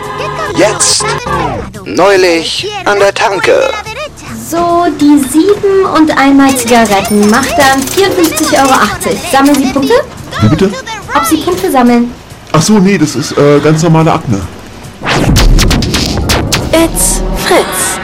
[0.56, 1.04] jetzt,
[1.86, 3.91] neulich an der Tanke.
[4.52, 8.74] So, die 7 und einmal Zigaretten macht dann 54,80 Euro.
[9.32, 9.94] Sammeln Sie Punkte?
[10.42, 10.70] Wie bitte?
[11.16, 12.12] Ob Sie Punkte sammeln?
[12.52, 14.42] Ach so, nee, das ist äh, ganz normale Akne.
[16.74, 17.98] It's Fritz.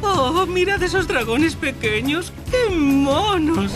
[0.00, 2.32] Oh, mirad esos dragones pequeños.
[2.52, 3.72] ¡Qué monos!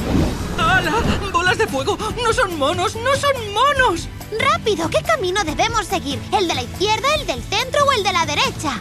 [0.56, 0.92] ¡Hala!
[1.32, 1.98] ¡Bolas de fuego!
[2.22, 2.94] ¡No son monos!
[2.94, 4.08] ¡No son monos!
[4.38, 4.88] ¡Rápido!
[4.88, 6.20] ¿Qué camino debemos seguir?
[6.32, 8.80] ¿El de la izquierda, el del centro o el de la derecha?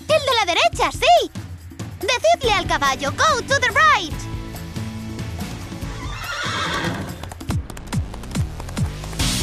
[0.00, 1.30] ¡El de la derecha, sí!
[2.00, 4.32] Decidle al caballo, go to the right.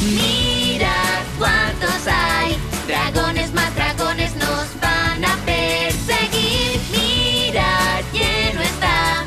[0.02, 0.94] Mira
[1.38, 2.56] cuántos hay.
[2.86, 6.80] Dragones más dragones nos van a perseguir.
[6.90, 9.24] Mira, lleno está.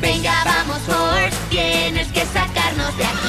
[0.00, 1.36] Venga, vamos, Horse.
[1.50, 1.93] Tienes
[2.74, 3.28] sacarnos de aquí.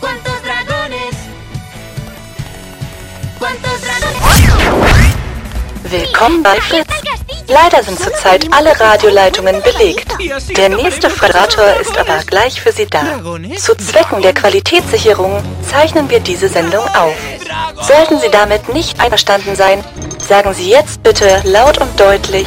[0.00, 1.14] ¿Cuántos dragones?
[3.38, 4.22] ¿Cuántos dragones?
[5.90, 6.88] Willkommen bei Fritz.
[7.48, 10.06] Leider sind zurzeit alle Radioleitungen belegt.
[10.56, 13.02] Der nächste Moderator ist aber gleich für Sie da.
[13.58, 17.14] Zu Zwecken der Qualitätssicherung zeichnen wir diese Sendung auf.
[17.82, 19.84] Sollten Sie damit nicht einverstanden sein,
[20.26, 22.46] sagen Sie jetzt bitte laut und deutlich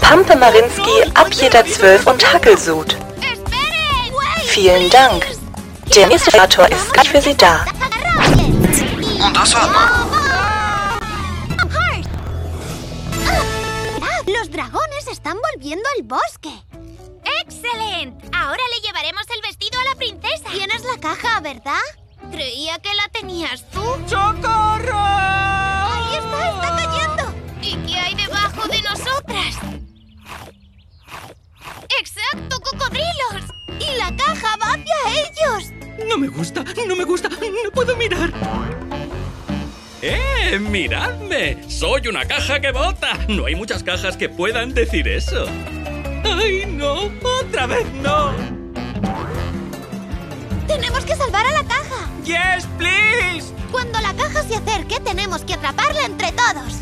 [0.00, 3.03] Pampe Marinski, Abjeder 12 und Hackelsud.
[4.54, 5.26] Vielen Dank.
[5.96, 7.64] Der ist gleich für Sie da.
[9.26, 9.52] Und das.
[14.26, 16.52] Los dragones están volviendo al bosque.
[17.42, 18.30] ¡Excelente!
[18.32, 20.48] Ahora le llevaremos el vestido a la princesa.
[20.52, 21.82] Tienes la caja, ¿verdad?
[22.30, 23.82] Creía que la tenías tú.
[24.06, 24.96] ¡Socorro!
[24.96, 27.24] Ahí está, está cayendo.
[27.60, 29.83] ¿Y qué hay debajo de nosotras?
[32.00, 33.52] ¡Exacto, cocodrilos!
[33.78, 35.72] Y la caja va hacia ellos.
[36.08, 38.32] No me gusta, no me gusta, no puedo mirar.
[40.02, 40.58] ¡Eh!
[40.58, 41.58] ¡Miradme!
[41.68, 43.14] ¡Soy una caja que bota!
[43.28, 45.46] No hay muchas cajas que puedan decir eso.
[46.24, 47.10] ¡Ay, no!
[47.40, 48.32] ¡Otra vez no!
[50.66, 52.10] Tenemos que salvar a la caja.
[52.24, 53.52] ¡Yes, please!
[53.70, 56.74] Cuando la caja se acerque, tenemos que atraparla entre todos.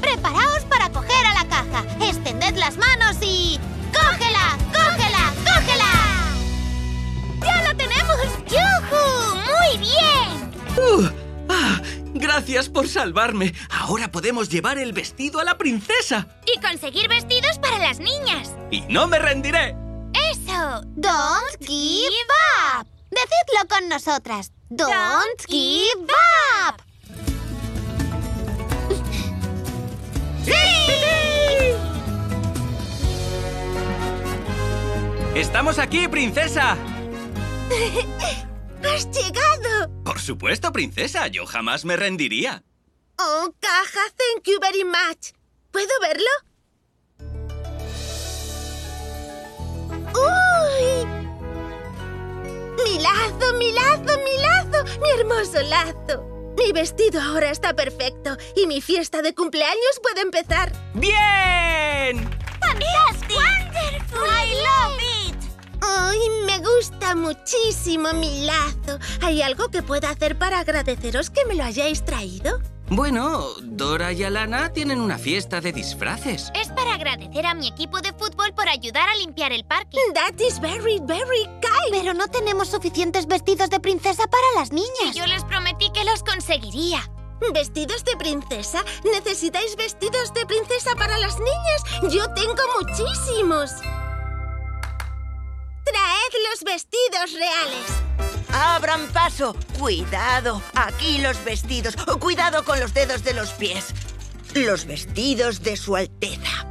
[0.00, 1.84] Preparaos para coger a la caja.
[2.00, 3.58] Extended las manos y...
[3.92, 4.58] ¡Cógela!
[4.72, 5.34] ¡Cógela!
[5.44, 5.92] ¡Cógela!
[7.44, 8.16] ¡Ya la tenemos!
[8.46, 9.36] ¡Yujú!
[9.36, 10.50] ¡Muy bien!
[10.76, 11.08] Uh,
[11.48, 11.80] ah,
[12.14, 13.54] gracias por salvarme.
[13.70, 16.28] Ahora podemos llevar el vestido a la princesa.
[16.46, 18.52] Y conseguir vestidos para las niñas.
[18.70, 19.76] Y no me rendiré.
[20.32, 20.82] ¡Eso!
[20.94, 22.26] Don't give
[22.74, 22.86] up.
[23.10, 24.52] Decidlo con nosotras.
[24.70, 26.06] Don't give
[26.66, 26.82] up.
[35.38, 36.76] ¡Estamos aquí, princesa!
[38.82, 39.88] ¡Has llegado!
[40.02, 41.28] Por supuesto, princesa.
[41.28, 42.64] Yo jamás me rendiría.
[43.20, 45.28] Oh, caja, thank you very much.
[45.70, 46.26] ¿Puedo verlo?
[50.12, 51.06] ¡Uy!
[52.82, 54.84] ¡Mi lazo, mi lazo, mi lazo!
[55.00, 56.54] ¡Mi hermoso lazo!
[56.58, 60.72] Mi vestido ahora está perfecto y mi fiesta de cumpleaños puede empezar.
[60.94, 62.28] ¡Bien!
[62.60, 63.38] ¡Fantástico!
[63.38, 64.28] ¡Wonderful!
[64.28, 65.27] ¡I love it!
[65.80, 68.98] ¡Ay, me gusta muchísimo mi lazo!
[69.22, 72.60] ¿Hay algo que pueda hacer para agradeceros que me lo hayáis traído?
[72.90, 76.50] Bueno, Dora y Alana tienen una fiesta de disfraces.
[76.54, 79.98] Es para agradecer a mi equipo de fútbol por ayudar a limpiar el parque.
[80.14, 81.90] That is very, very kind.
[81.90, 85.14] Pero no tenemos suficientes vestidos de princesa para las niñas.
[85.14, 87.00] Y yo les prometí que los conseguiría.
[87.52, 88.82] ¿Vestidos de princesa?
[89.04, 92.12] ¿Necesitáis vestidos de princesa para las niñas?
[92.12, 93.70] Yo tengo muchísimos.
[95.90, 98.08] Traed los vestidos reales.
[98.52, 99.56] Abran paso.
[99.78, 100.62] Cuidado.
[100.74, 101.96] Aquí los vestidos.
[102.20, 103.86] Cuidado con los dedos de los pies.
[104.54, 106.66] Los vestidos de su Alteza.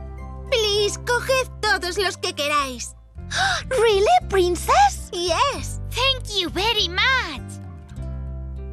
[0.49, 2.95] Please, coged todos los que queráis.
[3.69, 5.09] ¿Really, princess?
[5.11, 5.79] Yes.
[5.89, 7.41] Thank you very much.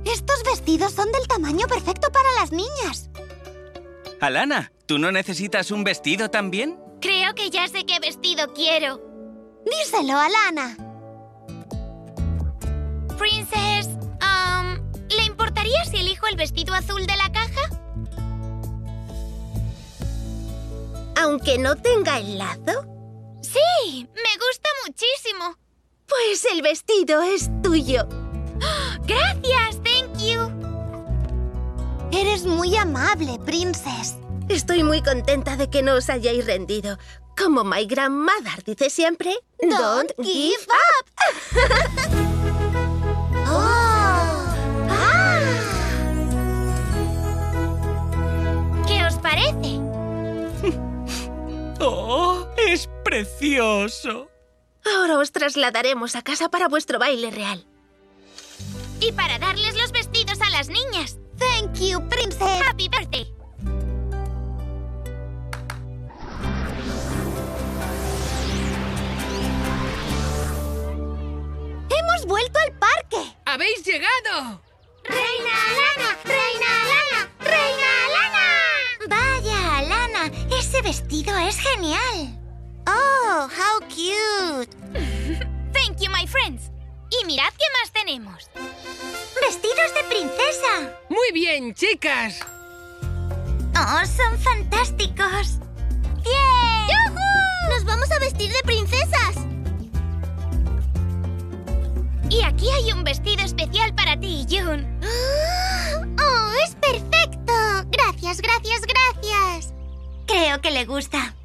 [0.04, 3.08] Estos vestidos son del tamaño perfecto para las niñas.
[4.20, 6.78] Alana, ¿tú no necesitas un vestido también?
[7.00, 9.13] Creo que ya sé qué vestido quiero.
[9.64, 10.76] Díselo a Lana.
[13.18, 13.86] Princess,
[14.20, 14.78] um,
[15.08, 17.70] ¿le importaría si elijo el vestido azul de la caja?
[21.16, 22.86] Aunque no tenga el lazo.
[23.40, 25.56] Sí, me gusta muchísimo.
[26.06, 28.06] Pues el vestido es tuyo.
[29.06, 30.64] Gracias, thank you.
[32.12, 34.16] Eres muy amable, Princess.
[34.48, 36.98] Estoy muy contenta de que no os hayáis rendido.
[37.36, 41.06] Como my grandmother dice siempre, don't, give up.
[43.48, 44.54] oh.
[44.88, 45.40] ah.
[48.86, 49.80] ¿Qué os parece?
[51.80, 52.46] ¡Oh!
[52.56, 54.30] ¡Es precioso!
[54.84, 57.66] Ahora os trasladaremos a casa para vuestro baile real.
[59.00, 61.18] Y para darles los vestidos a las niñas.
[61.38, 62.62] Thank you, Princess.
[62.66, 63.33] Happy birthday.
[72.24, 73.36] ¡Hemos vuelto al parque!
[73.44, 74.62] ¡Habéis llegado!
[75.04, 76.18] ¡Reina Alana!
[76.24, 77.30] ¡Reina Alana!
[77.38, 78.48] ¡Reina Alana!
[79.08, 82.38] Vaya, Alana, ese vestido es genial.
[82.86, 84.74] Oh, how cute.
[85.74, 86.70] Thank you, my friends.
[87.10, 88.48] Y mirad qué más tenemos.
[89.42, 90.98] Vestidos de princesa.
[91.10, 92.40] Muy bien, chicas.
[93.76, 95.58] Oh, son fantásticos.
[96.22, 96.88] ¡Bien!
[96.88, 97.68] ¡Yujú!
[97.68, 99.53] Nos vamos a vestir de princesas.
[102.34, 104.84] Y aquí hay un vestido especial para ti, June.
[106.18, 107.52] ¡Oh, es perfecto!
[107.92, 109.72] Gracias, gracias, gracias.
[110.26, 111.36] Creo que le gusta.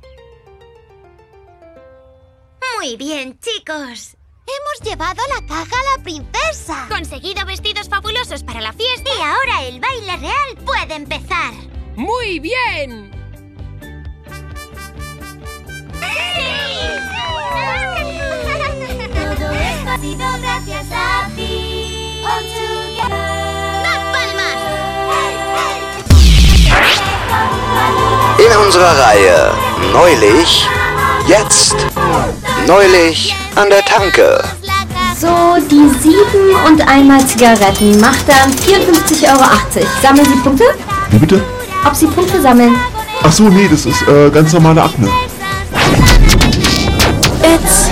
[2.76, 4.18] Muy bien, chicos.
[4.48, 6.88] Hemos llevado la caja a la princesa.
[6.90, 9.12] Conseguido vestidos fabulosos para la fiesta.
[9.16, 11.54] Y ahora el baile real puede empezar.
[11.98, 13.12] Muy bien.
[16.02, 17.99] Esto ha
[20.02, 22.22] sido gracias a ti.
[22.26, 23.20] All together.
[23.84, 24.60] ¡Las palmas!
[28.40, 30.68] In unserer Reihe Neulich,
[31.28, 31.76] jetzt,
[32.68, 34.42] neulich an der Tanke.
[35.20, 36.16] So, die 7
[36.68, 39.44] und einmal Zigaretten macht dann 54,80 Euro.
[40.02, 40.64] Sammeln Sie Punkte?
[41.10, 41.44] Wie bitte?
[41.86, 42.76] Ob Sie Punkte sammeln?
[43.24, 45.10] Ach so, nee, das ist äh, ganz normale Akne.
[47.42, 47.89] It's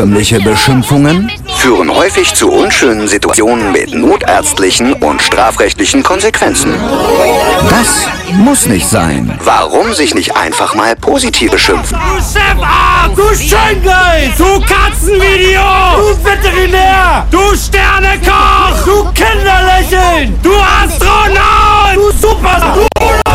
[0.00, 6.72] Herkömmliche Beschimpfungen führen häufig zu unschönen Situationen mit notärztlichen und strafrechtlichen Konsequenzen.
[7.68, 9.38] Das muss nicht sein.
[9.44, 11.98] Warum sich nicht einfach mal positiv beschimpfen?
[11.98, 13.14] Du Chefarzt!
[13.14, 14.38] Du Schöngeist!
[14.38, 15.60] Du Katzenvideo!
[15.98, 17.26] Du Veterinär!
[17.30, 18.82] Du Sternekoch!
[18.86, 20.34] Du Kinderlächeln!
[20.42, 20.52] Du
[20.82, 21.96] Astronaut!
[21.96, 22.88] Du Super...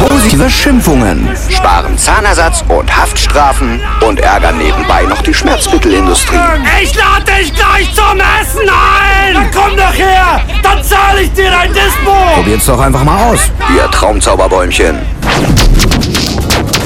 [0.09, 6.39] Du Positive Schimpfungen sparen Zahnersatz und Haftstrafen und ärgern nebenbei noch die Schmerzmittelindustrie.
[6.81, 9.35] Ich lade dich gleich zum Essen ein!
[9.35, 10.41] Dann komm doch her!
[10.63, 12.11] Dann zahle ich dir dein Dispo!
[12.33, 14.97] Probiert's doch einfach mal aus, ihr Traumzauberbäumchen.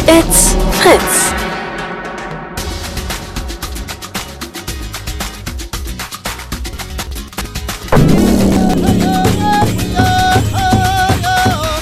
[0.06, 1.34] It's Fritz.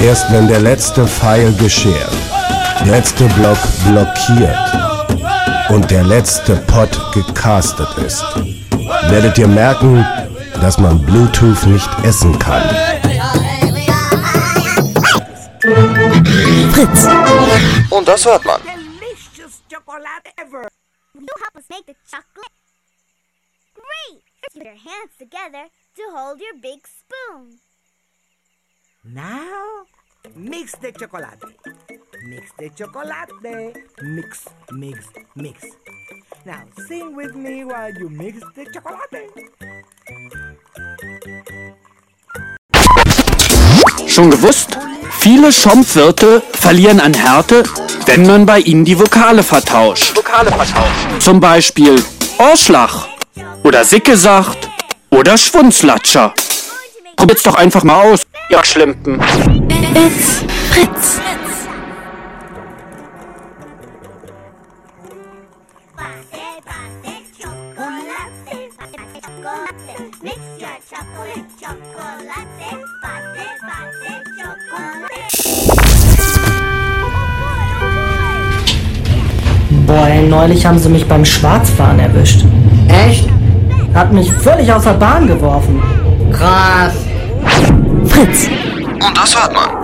[0.08, 2.14] Erst wenn der letzte Pfeil beschert,
[2.80, 4.58] der letzte Block blockiert
[5.68, 8.24] und der letzte Pot gecastet ist,
[9.10, 10.06] werdet ihr merken,
[10.62, 12.64] dass man Bluetooth nicht essen kann.
[16.72, 17.08] Fritz.
[17.90, 18.62] Und das hört man.
[21.14, 22.56] You help us make the chocolate.
[23.76, 24.24] Great!
[24.54, 25.68] Put your hands together
[25.98, 27.60] to hold your big spoon.
[29.04, 29.86] Now,
[30.36, 31.44] mix the chocolate.
[32.30, 33.32] Mix the chocolate.
[34.02, 35.06] Mix, mix,
[35.36, 35.66] mix.
[36.46, 39.32] Now, sing with me while you mix the chocolate.
[44.08, 44.78] Schon gewusst?
[45.20, 47.64] Viele Schompfwirte verlieren an Härte,
[48.06, 50.16] wenn man bei ihnen die Vokale vertauscht.
[50.16, 51.22] Vokale vertauscht.
[51.22, 52.02] Zum Beispiel
[52.38, 53.08] Ohrschlag
[53.64, 54.70] oder Sickesacht
[55.10, 56.34] oder Schwunzlatscher.
[57.18, 59.20] Probiert's doch einfach mal aus, ihr Schlimpen.
[59.96, 61.20] It's Fritz.
[79.88, 82.46] Boah, ey, neulich haben sie mich beim Schwarzfahren erwischt.
[82.90, 83.28] Echt?
[83.94, 85.82] Hat mich völlig aus der Bahn geworfen.
[86.38, 86.94] Krass.
[88.06, 88.48] Fritz.
[88.48, 89.77] Und das hört man.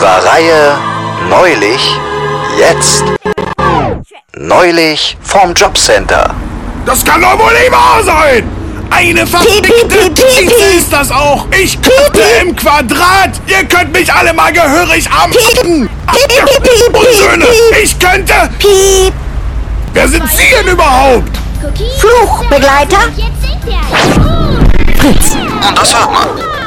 [0.00, 0.78] Unserer Reihe
[1.28, 1.94] Neulich,
[2.58, 3.04] jetzt.
[4.34, 6.34] Neulich vom Jobcenter.
[6.86, 8.50] Das kann doch wohl nicht wahr sein!
[8.90, 11.46] Eine verfickte Trize ist das auch!
[11.50, 13.32] Ich könnte im Quadrat!
[13.46, 15.06] Ihr könnt mich alle mal gehörig
[17.04, 17.46] ihr Söhne!
[17.82, 18.32] Ich könnte...
[18.58, 19.12] Piep!
[19.92, 21.36] Wer sind Sie denn überhaupt?
[21.98, 23.00] Fluchbegleiter?
[24.98, 25.36] Fritz.
[25.68, 26.59] Und das hört man.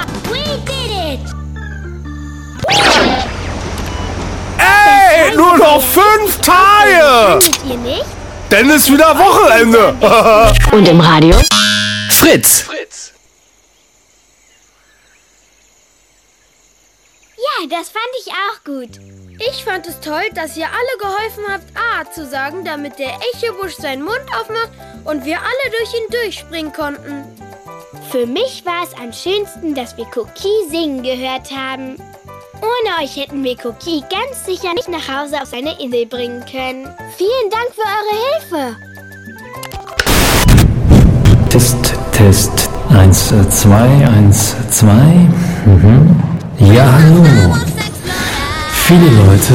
[4.57, 7.39] Ey, nur noch fünf Tage!
[7.67, 8.05] Ihr nicht?
[8.51, 9.95] Denn ist wieder Wochenende!
[10.71, 11.35] Und im Radio?
[12.09, 12.65] Fritz.
[17.37, 18.99] Ja, das fand ich auch gut.
[19.39, 23.75] Ich fand es toll, dass ihr alle geholfen habt, A zu sagen, damit der Echobusch
[23.75, 24.69] seinen Mund aufmacht
[25.03, 27.25] und wir alle durch ihn durchspringen konnten.
[28.11, 31.97] Für mich war es am schönsten, dass wir Cookie singen gehört haben.
[32.63, 36.87] Ohne euch hätten wir Cookie ganz sicher nicht nach Hause auf seine Insel bringen können.
[37.17, 38.77] Vielen Dank für eure Hilfe.
[41.49, 42.69] Test, Test.
[42.89, 44.87] 1, 2, 1, 2.
[45.65, 46.15] Mhm.
[46.59, 47.25] Ja, hallo.
[48.71, 49.53] Viele Leute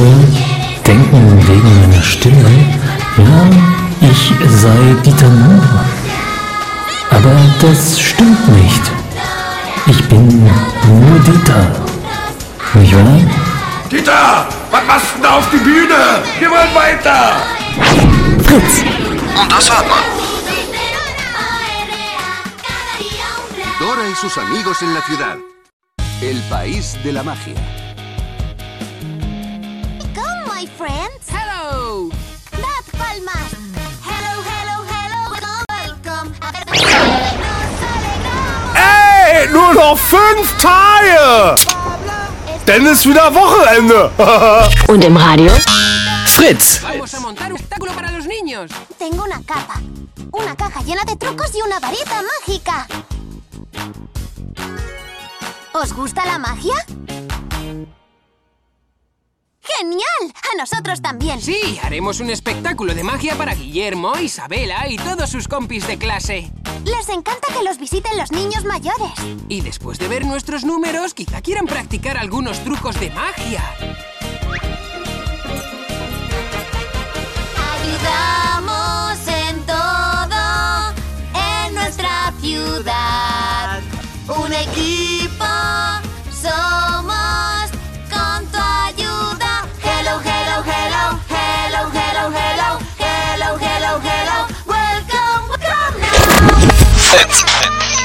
[0.86, 2.76] denken wegen meiner Stimme,
[3.16, 3.46] ja,
[4.02, 5.84] ich sei Dieter Mohr.
[7.10, 8.82] Aber das stimmt nicht.
[9.86, 11.87] Ich bin nur Dieter.
[12.74, 13.20] Nicht wahr?
[13.90, 16.22] Dieter, was machst du denn da auf die Bühne?
[16.38, 17.36] Wir wollen weiter.
[18.44, 18.82] Fritz.
[19.40, 19.98] Und das hört man.
[23.78, 25.36] Dora y sus amigos en la ciudad.
[26.20, 27.54] El país de la magia.
[30.14, 31.30] Come, my friends.
[31.30, 32.10] Hello.
[32.50, 33.54] Dad palmas.
[34.04, 35.22] Hello, hello, hello.
[35.70, 36.88] Welcome, welcome.
[38.74, 41.54] Ey, nur noch fünf Tage.
[42.68, 44.10] Dann ist wieder Wochenende.
[44.88, 45.50] Und im Radio?
[46.26, 46.82] Fritz.
[46.82, 48.70] Vamos a montar un espectáculo para los niños.
[48.98, 49.80] Tengo una capa,
[50.32, 52.86] una caja llena de trucos y una varita mágica.
[55.72, 56.74] ¿Os gusta la magia?
[59.76, 60.32] ¡Genial!
[60.52, 61.40] A nosotros también.
[61.40, 66.50] Sí, haremos un espectáculo de magia para Guillermo, Isabela y todos sus compis de clase.
[66.84, 69.12] Les encanta que los visiten los niños mayores.
[69.48, 73.62] Y después de ver nuestros números, quizá quieran practicar algunos trucos de magia.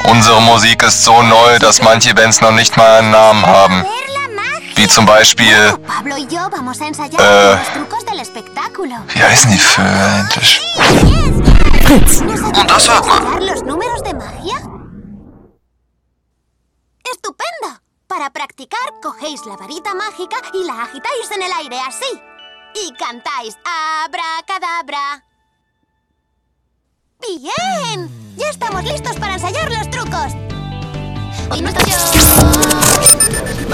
[0.09, 3.85] Unsere Musik ist so neu, dass manche Bands noch nicht mal einen Namen haben.
[4.75, 5.77] Wie zum Beispiel,
[6.81, 7.57] ensayar Äh.
[9.13, 10.59] wie heißen die Vögel eigentlich?
[11.85, 12.21] Fritz.
[12.21, 13.23] Und das hört man.
[17.11, 17.69] ¡Estupendo!
[18.07, 22.21] Para practicar, cogéis la varita mágica y la agitáis en el aire así.
[22.75, 25.23] Y cantáis abracadabra.
[27.25, 28.09] ¡Bien!
[28.37, 30.33] Ya estamos listos para ensayar los trucos.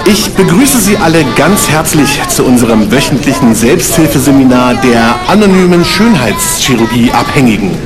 [0.06, 7.76] Ich begrüße Sie alle ganz herzlich zu unserem wöchentlichen Selbsthilfeseminar der anonymen Schönheitschirurgie Abhängigen.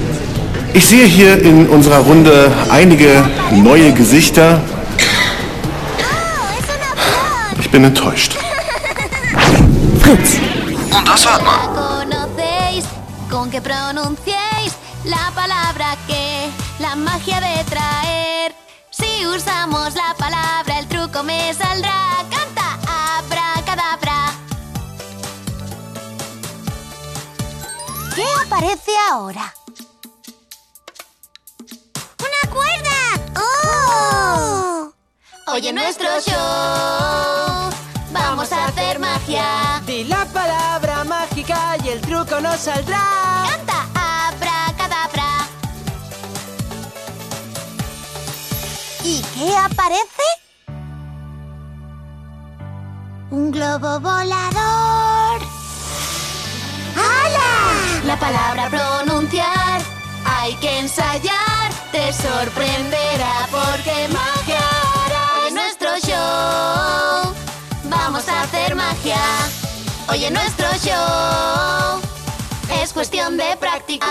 [0.75, 4.61] Ich sehe hier in unserer Runde einige neue Gesichter.
[7.59, 8.37] Ich bin enttäuscht.
[10.03, 10.37] Fritz.
[10.91, 11.75] Und das hört man.
[15.05, 18.55] La palabra que la magia de traer.
[18.91, 22.25] Si usamos la palabra, el truco me saldrá.
[22.31, 22.79] Canta
[23.19, 24.33] abracadabra.
[28.15, 29.53] ¿Qué aparece ahora?
[32.21, 32.99] ¡Una cuerda!
[33.37, 34.93] ¡Oh!
[35.49, 37.71] Oye nuestro show.
[38.13, 39.83] Vamos a hacer magia.
[39.85, 43.47] Di la palabra mágica y el truco nos saldrá.
[43.51, 43.64] Canta
[49.75, 50.23] qué aparece?
[53.31, 55.41] Un globo volador.
[56.97, 58.05] ¡Hala!
[58.05, 59.81] La palabra pronunciar
[60.25, 61.73] hay que ensayar.
[61.91, 64.61] Te sorprenderá porque magia
[65.05, 65.49] hará.
[65.49, 67.35] En nuestro show
[67.85, 69.17] vamos a hacer magia.
[70.09, 72.01] Hoy en nuestro show
[72.83, 74.07] es cuestión de práctica.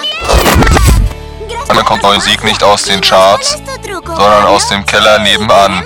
[1.86, 3.58] Kommt Musik nicht aus den Charts,
[4.02, 5.84] sondern aus dem Keller nebenan.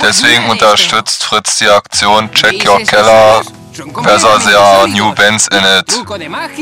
[0.00, 3.42] Deswegen unterstützt Fritz die Aktion Check Your Keller,
[3.94, 5.92] where there new bands in it,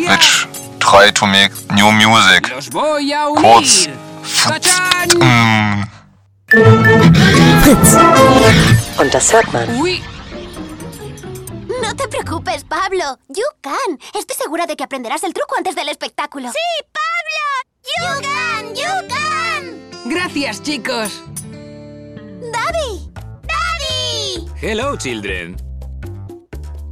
[0.09, 0.47] which
[0.81, 2.51] try to make new music.
[3.37, 3.89] Kurz.
[5.21, 5.85] Mm.
[6.43, 7.97] Fritz.
[8.99, 9.69] Und das hört man.
[11.83, 13.19] No te preocupes, Pablo.
[13.29, 13.99] You can.
[14.15, 16.51] Estoy segura de que aprenderás el truco antes del espectáculo.
[16.51, 16.59] ¡Sí,
[16.93, 17.07] Pablo!
[17.85, 19.86] You can, you can.
[20.09, 21.23] Gracias, chicos.
[22.53, 23.11] ¡Daddy!
[23.43, 24.47] ¡Daddy!
[24.61, 25.57] Hello, children.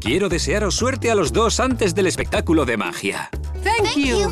[0.01, 3.31] Quiero desearos suerte a los dos antes del espectáculo de magia.
[3.63, 4.31] Thank, you.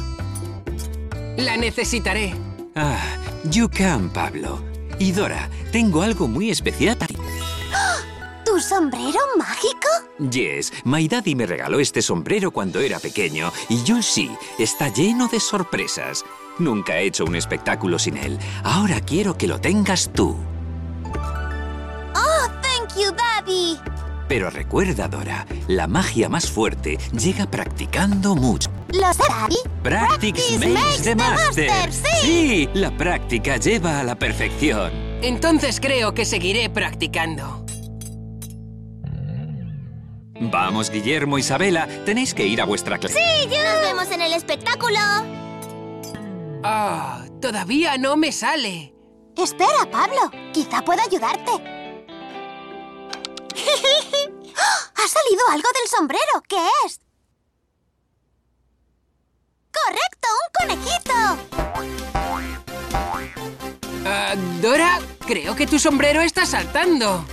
[1.37, 2.35] La necesitaré.
[2.77, 3.17] Ah,
[3.51, 4.63] you can, Pablo.
[4.99, 7.17] Y Dora, tengo algo muy especial para ti.
[8.45, 9.89] ¿Tu sombrero mágico?
[10.31, 15.27] Yes, my daddy me regaló este sombrero cuando era pequeño y yo sí, está lleno
[15.29, 16.25] de sorpresas.
[16.59, 18.39] Nunca he hecho un espectáculo sin él.
[18.63, 20.37] Ahora quiero que lo tengas tú.
[22.15, 23.79] Oh, thank you, Daddy.
[24.29, 28.71] Pero recuerda, Dora, la magia más fuerte llega practicando mucho.
[28.89, 29.57] ¿Lo sé, Daddy?
[29.83, 31.93] Practice makes the master.
[31.93, 34.91] Sí, la práctica lleva a la perfección.
[35.23, 37.65] Entonces creo que seguiré practicando.
[40.41, 43.15] Vamos, Guillermo, Isabela, tenéis que ir a vuestra clase.
[43.15, 43.63] Sí, yo.
[43.63, 44.99] Nos vemos en el espectáculo.
[46.65, 48.95] Ah, todavía no me sale.
[49.37, 50.31] Espera, Pablo.
[50.53, 51.51] Quizá pueda ayudarte.
[54.95, 56.43] ¡Ha salido algo del sombrero!
[56.49, 57.01] ¿Qué es?
[59.73, 60.29] ¡Correcto!
[60.39, 61.15] ¡Un conejito!
[64.07, 67.25] Ah, Dora, creo que tu sombrero está saltando.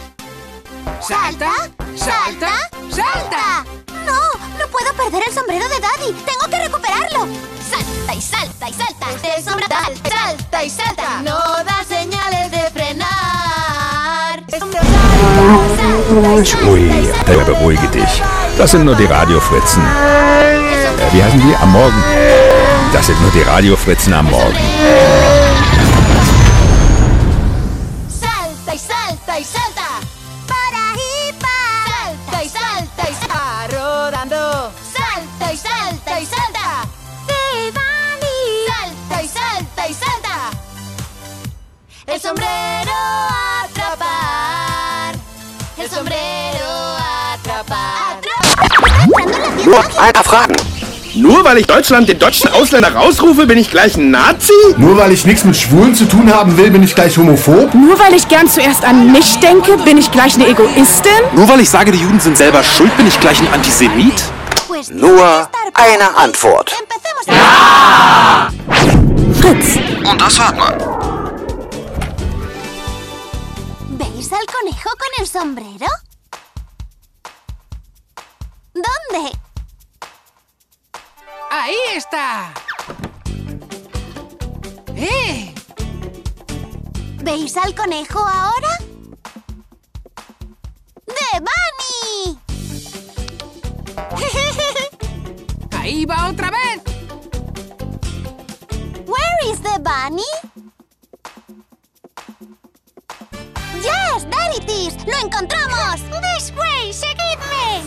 [1.01, 1.51] ¿Salta?
[1.95, 2.69] ¿Salta?
[2.89, 3.65] ¡Salta!
[4.09, 4.57] ¡No!
[4.57, 6.13] ¡No puedo perder el sombrero de Daddy!
[6.25, 7.27] ¡Tengo que recuperarlo!
[7.69, 9.05] ¡Salta y salta y salta!
[9.11, 11.21] ¡Este sombrero salta, salta y salta!
[11.21, 14.43] ¡No da señales de frenar!
[14.47, 16.89] ¡Este sombrero salta, Ui,
[17.45, 18.23] beruhige dich.
[18.57, 19.83] Das sind nur die Radiofritzen.
[19.83, 21.55] Äh, wie heißen die?
[21.61, 22.03] Am Morgen.
[22.91, 24.57] Das sind nur die Radiofritzen am Morgen.
[49.69, 50.55] Nur einer fragen.
[51.13, 54.51] Nur weil ich Deutschland den deutschen Ausländer rausrufe, bin ich gleich ein Nazi?
[54.77, 57.71] Nur weil ich nichts mit Schwulen zu tun haben will, bin ich gleich homophob?
[57.75, 61.11] Nur weil ich gern zuerst an mich denke, bin ich gleich eine Egoistin?
[61.33, 64.23] Nur weil ich sage, die Juden sind selber schuld, bin ich gleich ein Antisemit?
[64.91, 66.75] Nur eine Antwort.
[69.39, 69.77] Fritz.
[70.03, 70.73] Und das hört man.
[73.99, 75.91] ¿Veis al conejo con el sombrero?
[78.73, 79.48] ¿Dónde?
[81.49, 82.53] ¡Ahí está!
[84.95, 85.53] ¡Eh!
[87.23, 88.77] ¿Veis al conejo ahora?
[91.07, 92.39] ¡De Bunny!
[95.77, 96.81] ¡Ahí va otra vez!
[99.07, 100.23] Where is the bunny?
[103.81, 104.95] Yes, there it is.
[105.07, 106.01] ¡Lo encontramos!
[106.21, 107.81] This way, seguidme.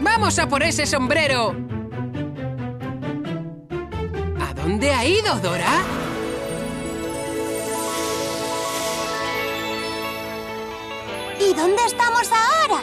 [0.00, 1.54] ¡Vamos a por ese sombrero!
[4.40, 5.82] ¿A dónde ha ido, Dora?
[11.38, 12.82] ¿Y dónde estamos ahora?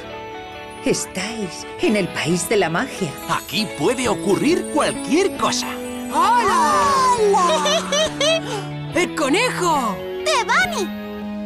[0.86, 3.12] Estáis en el país de la magia.
[3.30, 5.68] Aquí puede ocurrir cualquier cosa.
[6.14, 7.18] ¡Hola!
[8.96, 9.98] ¡El conejo!
[10.24, 10.86] ¡De Bunny!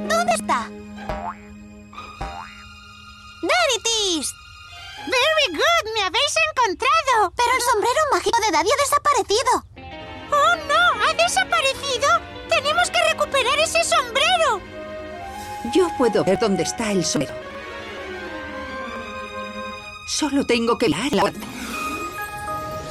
[0.08, 0.70] ¿Dónde está?
[3.42, 3.88] ¡There it
[4.20, 4.41] is!
[5.08, 5.94] ¡Very good!
[5.94, 7.34] ¡Me habéis encontrado!
[7.36, 9.66] Pero el sombrero mágico de Daddy ha desaparecido.
[10.32, 11.06] ¡Oh, no!
[11.06, 12.08] ¡Ha desaparecido!
[12.50, 14.62] ¡Tenemos que recuperar ese sombrero!
[15.74, 17.34] Yo puedo ver dónde está el sombrero.
[20.08, 21.32] Solo tengo que mirar la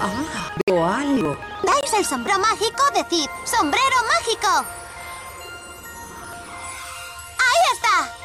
[0.01, 1.37] Ah, veo algo.
[1.63, 4.65] Dais el sombrero mágico, decid ¡Sombrero mágico!
[7.39, 8.20] ¡Ahí está!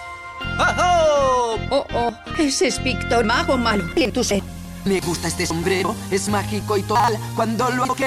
[0.57, 2.11] ¡Oh, oh!
[2.37, 3.83] Ese es Víctor Mago Malo.
[3.95, 4.41] En tu ser.
[4.85, 8.05] Me gusta este sombrero, es mágico y total cuando lo que...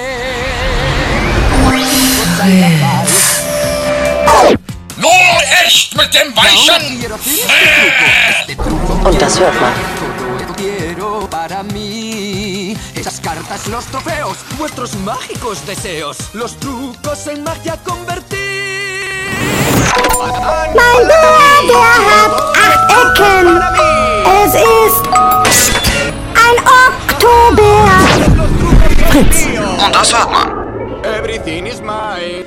[4.96, 7.02] Nur echt mit dem weichen...
[9.04, 9.72] Und das hört man.
[10.56, 11.97] Quiero para mí
[13.08, 18.38] esas cartas, los trofeos, vuestros mágicos deseos, los trucos en magia convertir.
[20.74, 22.32] Mein Bär, der hat
[22.66, 23.46] acht Ecken.
[24.44, 25.06] Es ist
[26.44, 27.88] ein Oktobär.
[29.08, 29.46] Fritz.
[29.84, 31.02] Und das hört man.
[31.04, 32.44] Everything is mine.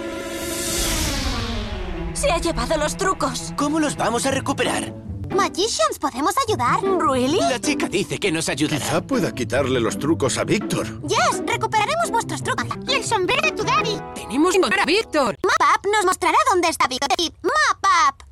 [2.14, 3.52] Se ha llevado los trucos.
[3.56, 4.94] ¿Cómo los vamos a recuperar?
[5.36, 6.82] Magicians, ¿podemos ayudar?
[6.82, 7.40] ¿Really?
[7.40, 8.80] La chica dice que nos ayudará.
[8.80, 11.02] Quizá pueda quitarle los trucos a Víctor.
[11.08, 12.66] Yes, recuperaremos vuestros trucos.
[12.88, 14.00] Y el sombrero de tu daddy.
[14.16, 15.38] ¡Tenemos que encontrar a Víctor!
[15.44, 17.10] Mapap nos mostrará dónde está Víctor.
[17.42, 18.24] Mapap.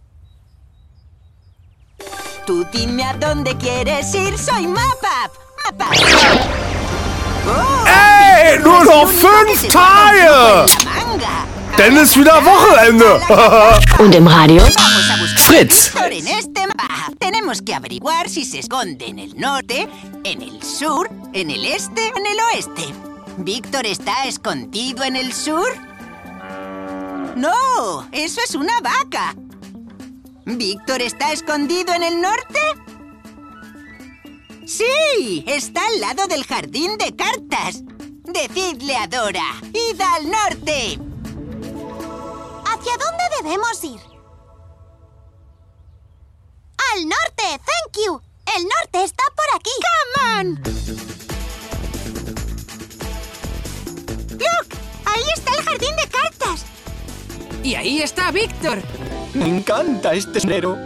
[2.46, 5.32] Tú dime a dónde quieres ir, soy Mapap.
[5.66, 5.94] Mapap.
[8.64, 9.64] Nur noch fünf
[11.78, 13.22] Dann ist wieder Wochenende.
[14.00, 14.64] Und im Radio?
[15.38, 15.91] Fritz.
[15.96, 19.88] En este mapa tenemos que averiguar si se esconde en el norte,
[20.24, 22.94] en el sur, en el este o en el oeste.
[23.38, 25.70] ¿Víctor está escondido en el sur?
[27.36, 29.36] No, eso es una vaca.
[30.46, 32.60] ¿Víctor está escondido en el norte?
[34.66, 37.82] Sí, está al lado del jardín de cartas.
[38.24, 41.09] Decidle a Dora, id al norte.
[42.80, 44.00] ¿Hacia dónde debemos ir?
[46.94, 47.44] ¡Al norte!
[47.44, 48.22] ¡Thank you!
[48.56, 49.72] ¡El norte está por aquí!
[49.84, 50.62] ¡Come on!
[54.32, 54.68] ¡Look!
[55.06, 56.66] ¡Ahí está el jardín de cartas!
[57.64, 58.82] Y ahí está Víctor.
[59.34, 60.78] Me encanta este sombrero.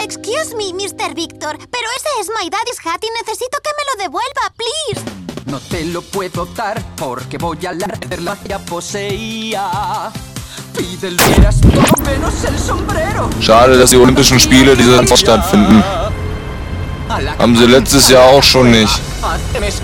[0.00, 1.14] Excuse me, Mr.
[1.14, 5.02] Víctor, pero ese es my daddy's hat y necesito que me lo devuelva, please.
[5.46, 7.86] No te lo puedo dar porque voy a la
[8.18, 10.12] la ya poseía.
[13.40, 15.82] Schade, dass die Olympischen Spiele dieses Jahr stattfinden.
[17.38, 19.00] Haben sie letztes Jahr auch schon nicht.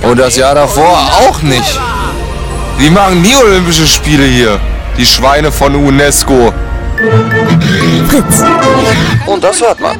[0.03, 0.99] Und das Jahr davor
[1.29, 1.81] auch nicht.
[2.81, 4.61] Die machen nie Olympische Spiele hier.
[4.99, 6.53] Die Schweine von UNESCO.
[8.09, 8.45] Fritz.
[9.27, 9.99] Und das hört man.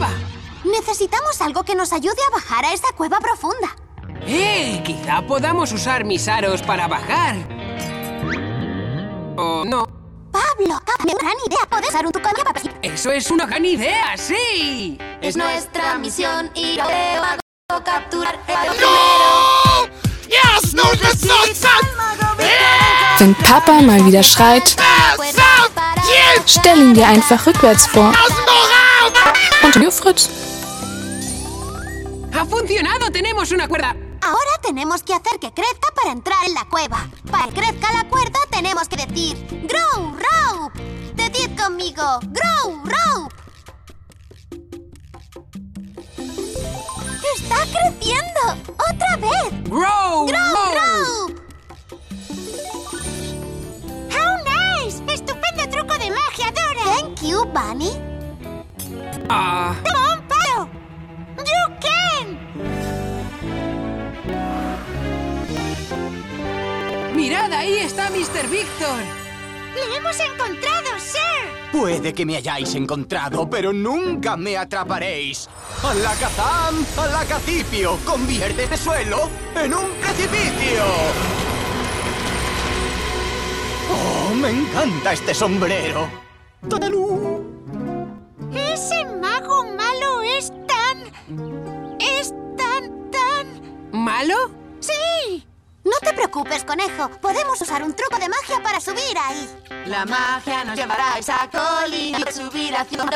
[0.65, 3.69] Necesitamos algo que nos ayude a bajar a esa cueva profunda.
[4.27, 4.83] ¡Eh!
[4.85, 7.37] Quizá podamos usar mis aros para bajar.
[9.37, 10.04] ¿O no?
[10.35, 11.61] Pablo, una gran idea.
[11.71, 14.17] Puedes usar un tucán para ¡Eso es una gran idea!
[14.17, 14.99] ¡Sí!
[15.21, 18.73] Es nuestra misión ir a Mago capturar el
[20.29, 21.65] Yes, no, das ist
[23.21, 24.75] Wenn Papa mal wieder schreit,
[26.47, 28.13] stell ihn dir einfach rückwärts vor.
[29.63, 30.29] Und du, Fritz.
[32.33, 33.09] ¡Ha funcionado!
[33.13, 33.95] ¡Tenemos una cuerda!
[34.25, 37.07] Ahora tenemos que hacer que crezca para entrar en la cueva.
[37.31, 39.37] Para que crezca la cuerda tenemos que decir
[39.69, 40.81] Grow Rope.
[41.15, 43.35] Decid conmigo Grow Rope.
[47.37, 48.73] ¡Está creciendo!
[48.91, 49.65] ¡Otra vez!
[49.65, 50.27] ¡Grow!
[50.27, 50.79] ¡Grow Rope!
[50.79, 51.35] Rope!
[54.11, 55.03] ¡How nice!
[55.13, 56.85] ¡Estupendo truco de magia, Dora!
[56.97, 57.91] Thank you, Bunny.
[59.29, 59.75] Ah.
[59.85, 60.69] ¡Toma un palo!
[61.39, 62.54] ¡You can!
[67.25, 68.51] ¡Mirad, ahí está Mr.
[68.51, 69.01] Víctor!
[69.75, 71.73] ¡Le hemos encontrado, Sir!
[71.73, 75.49] Puede que me hayáis encontrado, pero nunca me atraparéis.
[75.83, 76.85] ¡Alakazam!
[76.99, 77.97] ¡Alakacipio!
[78.05, 80.85] ¡Convierte este suelo en un precipicio!
[83.91, 86.07] ¡Oh, me encanta este sombrero!
[86.69, 87.43] ¡Tadalú!
[88.55, 91.99] Ese mago malo es tan...
[91.99, 93.93] es tan, tan...
[93.93, 94.51] ¿Malo?
[94.79, 95.47] ¡Sí!
[95.85, 97.11] No te preocupes, conejo.
[97.21, 99.49] Podemos usar un truco de magia para subir ahí.
[99.87, 103.11] La magia nos llevará a esa colina y subir hacia un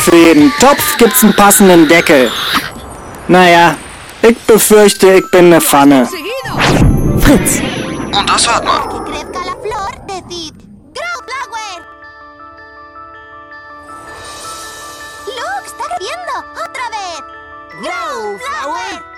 [0.00, 2.30] Für jeden Topf gibt's einen passenden Deckel.
[3.28, 3.76] Naja,
[4.22, 6.08] ich befürchte, ich bin eine Pfanne.
[7.20, 7.60] Fritz.
[8.12, 8.80] Und das hört man.
[16.52, 17.22] Otra vez.
[17.80, 19.10] Grow Flower.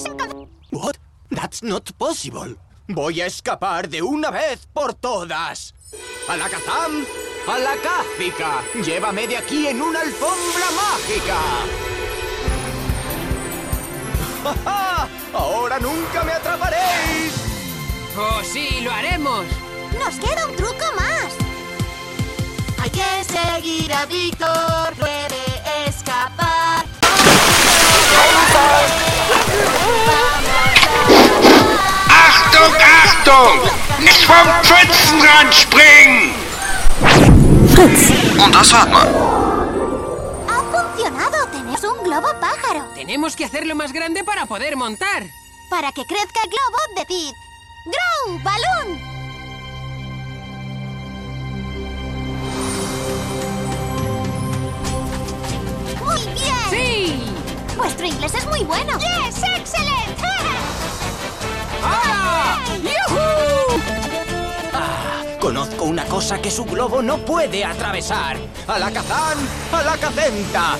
[0.00, 0.48] Hemos encontrado.
[0.70, 0.96] What?
[1.30, 2.56] That's not possible.
[2.88, 5.74] Voy a escapar de una vez por todas.
[6.28, 7.04] ¡Alakazam!
[7.48, 8.62] ¡Alacáfica!
[8.84, 11.40] ¡Llévame de aquí en una alfombra mágica!
[14.42, 15.08] ¡Ja, ja!
[15.32, 17.32] ¡Ahora nunca me atraparéis!
[18.16, 19.46] ¡Oh, sí, lo haremos!
[19.98, 21.34] Nos queda un truco más.
[22.78, 24.96] Hay que seguir a Víctor,
[32.60, 34.04] Achtung, Achtung!
[34.04, 36.34] Nicht vom Pfützenrand springen!
[37.74, 38.10] Fritz.
[38.38, 39.08] Und das hört man.
[40.46, 41.46] Ha funcionado.
[41.50, 42.84] Tenemos un globo pájaro.
[42.94, 45.24] Tenemos que hacerlo más grande para poder montar.
[45.70, 47.34] Para que crezca el globo, decid
[47.86, 49.00] Grow Balloon.
[56.04, 56.68] Muy bien.
[56.68, 57.24] ¡Sí!
[57.76, 58.98] Vuestro inglés es muy bueno.
[58.98, 60.29] Yes, excellent.
[62.50, 62.58] ¡Ah!
[62.82, 63.80] ¡Yujú!
[64.72, 68.36] Ah, conozco una cosa que su globo no puede atravesar.
[68.66, 69.38] ¡Alakazam!
[69.72, 70.76] ¡Alakacenta!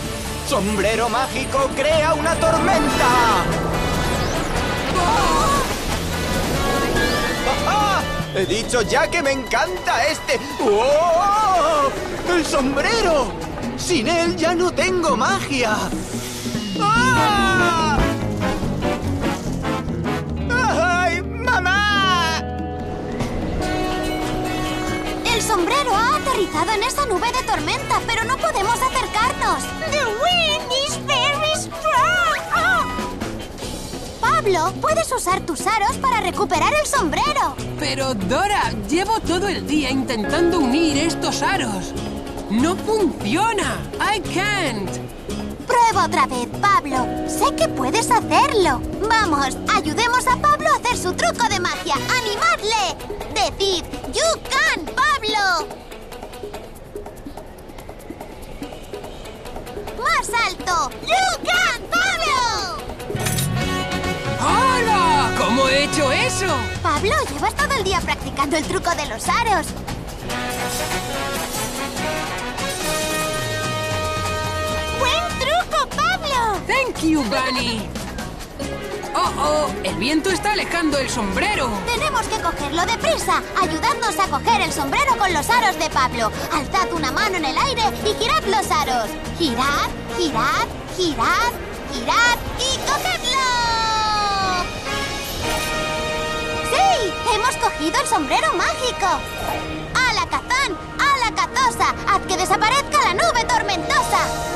[0.48, 3.44] ¡Sombrero mágico crea una tormenta!
[7.66, 8.02] ¡Ah!
[8.34, 10.40] He dicho ya que me encanta este...
[10.60, 11.88] ¡Oh!
[12.28, 13.32] ¡El sombrero!
[13.76, 15.76] Sin él ya no tengo magia.
[16.80, 17.79] ¡Ah!
[25.50, 29.64] Sombrero aterrizado en esa nube de tormenta, pero no podemos acercarnos.
[29.90, 32.38] The wind is very strong.
[32.54, 34.20] Oh.
[34.20, 37.56] Pablo, puedes usar tus aros para recuperar el sombrero.
[37.80, 41.94] Pero, Dora, llevo todo el día intentando unir estos aros.
[42.48, 43.76] ¡No funciona!
[43.98, 44.88] I can't.
[45.66, 47.08] Prueba otra vez, Pablo.
[47.26, 48.80] Sé que puedes hacerlo.
[49.08, 51.96] Vamos, ayudemos a Pablo a hacer su truco de magia.
[51.96, 52.96] ¡Animadle!
[53.34, 55.09] Decid, You can, Pablo.
[59.98, 60.90] ¡Más alto!
[61.02, 62.36] You can, Pablo.
[64.40, 65.30] ¡Hola!
[65.38, 66.46] ¿Cómo he hecho eso?
[66.82, 69.66] Pablo, llevas todo el día practicando el truco de los aros.
[74.98, 76.60] ¡Buen truco, Pablo!
[76.66, 77.88] Thank you, Bunny.
[79.14, 81.68] Oh, oh, el viento está alejando el sombrero.
[81.86, 83.42] Tenemos que cogerlo deprisa.
[83.60, 86.30] Ayudadnos a coger el sombrero con los aros de Pablo.
[86.52, 89.10] Alzad una mano en el aire y girad los aros.
[89.38, 90.66] Girad, girad,
[90.96, 91.52] girad,
[91.92, 93.40] girad y cogedlo.
[96.70, 97.12] ¡Sí!
[97.34, 99.08] ¡Hemos cogido el sombrero mágico!
[99.94, 100.76] ¡Alakazam!
[100.98, 101.94] ¡Alakatosa!
[102.06, 104.50] ¡Haz que desaparezca la nube tormentosa!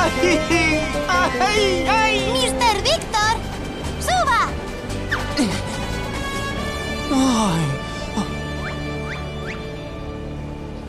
[0.00, 0.38] ¡Ay!
[1.08, 1.86] ¡Ay!
[1.88, 2.20] ¡Ay!
[2.32, 2.82] ¡Mr.
[2.82, 3.34] Víctor!
[4.00, 4.48] ¡Suba!
[7.10, 7.64] ¡Ay!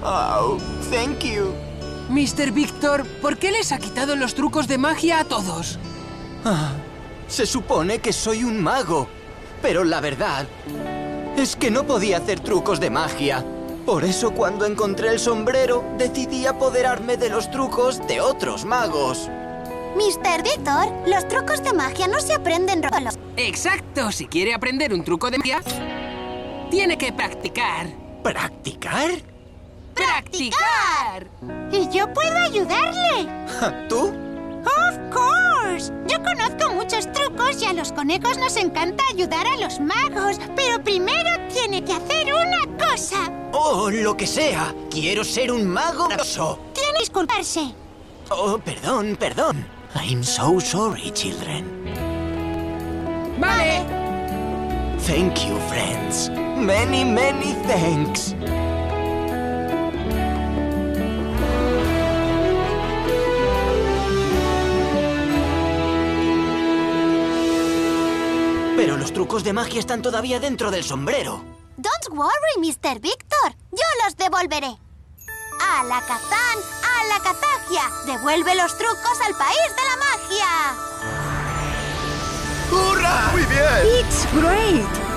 [0.03, 0.57] Oh,
[0.91, 1.53] thank you.
[2.09, 2.51] Mr.
[2.51, 5.79] Víctor, ¿por qué les ha quitado los trucos de magia a todos?
[6.45, 6.73] Ah,
[7.27, 9.07] se supone que soy un mago,
[9.61, 10.47] pero la verdad
[11.35, 13.43] es que no podía hacer trucos de magia.
[13.89, 19.27] Por eso cuando encontré el sombrero decidí apoderarme de los trucos de otros magos.
[19.95, 20.43] Mr.
[20.43, 23.17] Víctor, los trucos de magia no se aprenden solos.
[23.35, 25.63] Exacto, si quiere aprender un truco de magia,
[26.69, 27.87] tiene que practicar.
[28.21, 29.09] ¿Practicar?
[29.95, 31.27] ¡Practicar!
[31.71, 33.27] Y yo puedo ayudarle.
[33.89, 34.28] ¿Tú?
[34.65, 35.91] Of course.
[36.07, 40.39] Yo conozco muchos trucos y a los conejos nos encanta ayudar a los magos.
[40.55, 43.31] Pero primero tiene que hacer una cosa.
[43.53, 44.73] Oh, lo que sea.
[44.89, 46.59] Quiero ser un mago maravilloso.
[46.73, 47.73] Tiene que disculparse.
[48.29, 49.65] Oh, perdón, perdón.
[49.95, 51.65] I'm so sorry, children.
[53.39, 53.85] Vale.
[54.99, 56.29] Thank you, friends.
[56.29, 58.35] Many, many thanks.
[68.99, 71.43] Los trucos de magia están todavía dentro del sombrero.
[71.77, 72.99] Don't worry, Mr.
[72.99, 73.55] Víctor.
[73.71, 74.77] Yo los devolveré.
[75.61, 76.59] ¡Alakazam!
[77.01, 77.83] ¡Alakazagia!
[78.05, 80.75] ¡Devuelve los trucos al país de la magia!
[82.71, 83.31] ¡Hurra!
[83.31, 83.87] ¡Muy bien!
[83.99, 85.09] It's great.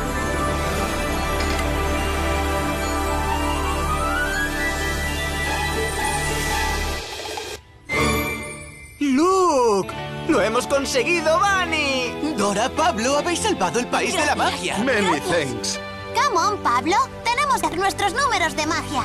[9.00, 9.92] ¡Look!
[10.28, 12.34] ¡Lo hemos conseguido, Bunny!
[12.36, 14.78] Dora, Pablo, habéis salvado el país de la magia.
[14.78, 15.78] Many thanks.
[16.14, 16.96] Come on, Pablo.
[17.24, 19.04] Tenemos que hacer nuestros números de magia.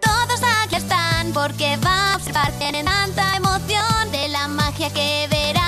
[0.00, 2.52] Todos aquí están porque va a observar.
[2.58, 5.62] Tienen tanta emoción de la magia que verán.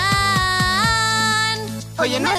[1.98, 2.30] Oye, no,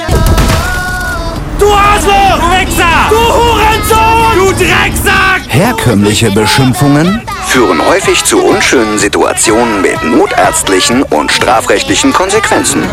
[1.60, 2.40] Du Arschloch!
[2.40, 3.10] Du Wichser!
[3.10, 4.36] Du Hurensohn!
[4.36, 5.42] Du Drecksack!
[5.48, 12.84] Herkömmliche Beschimpfungen führen häufig zu unschönen Situationen mit notärztlichen und strafrechtlichen Konsequenzen.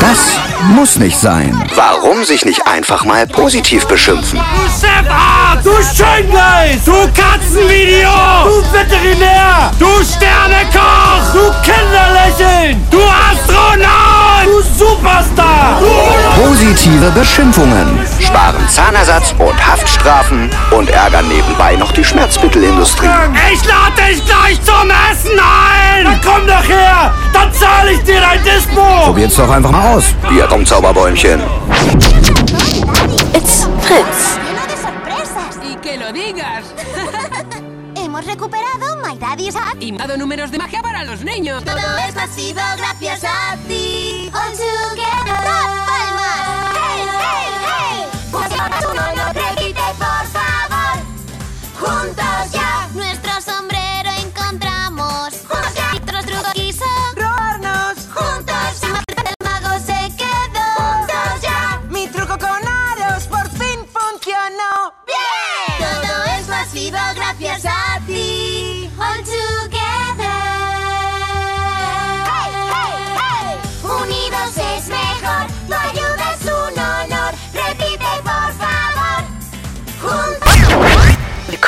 [0.00, 0.38] Das
[0.74, 1.62] muss nicht sein.
[1.74, 4.38] Warum sich nicht einfach mal positiv beschimpfen?
[4.38, 5.66] Du Chefarzt!
[5.66, 6.84] Du Schöngleis!
[6.84, 8.08] Du Katzenvideo!
[8.44, 9.70] Du Veterinär!
[9.78, 11.32] Du Sternekoch!
[11.34, 12.86] Du Kinderlächeln!
[12.90, 14.25] Du Astronaut!
[14.44, 15.80] Du Superstar!
[16.36, 23.08] Positive Beschimpfungen sparen Zahnersatz und Haftstrafen und ärgern nebenbei noch die Schmerzmittelindustrie.
[23.52, 26.04] Ich lade dich gleich zum Essen ein!
[26.04, 27.12] Dann komm doch her!
[27.32, 29.04] Dann zahle ich dir dein Dispo!
[29.04, 31.40] Probiert's doch einfach mal aus, ihr Raumzauberbäumchen.
[33.32, 34.38] It's Fritz.
[38.26, 39.76] Hemos recuperado My Daddy's Hat.
[39.80, 41.62] Y dado números de magia para los niños.
[41.62, 41.76] Todo
[42.08, 44.28] esto ha sido gracias a ti.
[44.34, 45.95] All together.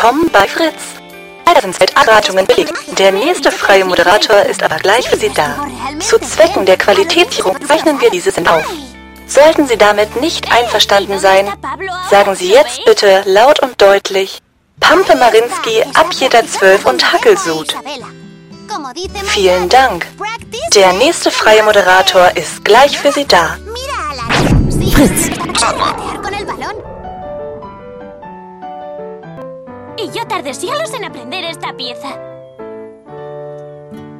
[0.01, 0.95] Willkommen bei Fritz.
[1.45, 2.73] Leider sind Zeitberatungen belegt.
[3.01, 5.66] Der nächste freie Moderator ist aber gleich für Sie da.
[5.99, 8.73] Zu Zwecken der Qualitätssicherung zeichnen wir diese Sendung auf.
[9.27, 11.53] Sollten Sie damit nicht einverstanden sein,
[12.09, 14.39] sagen Sie jetzt bitte laut und deutlich
[14.79, 17.75] Pampe Marinski ab jeder Zwölf und Hackelsud.
[19.25, 20.07] Vielen Dank.
[20.77, 23.57] Der nächste freie Moderator ist gleich für Sie da.
[24.95, 25.29] Fritz.
[30.01, 32.11] Y yo tardé siglos en aprender esta pieza.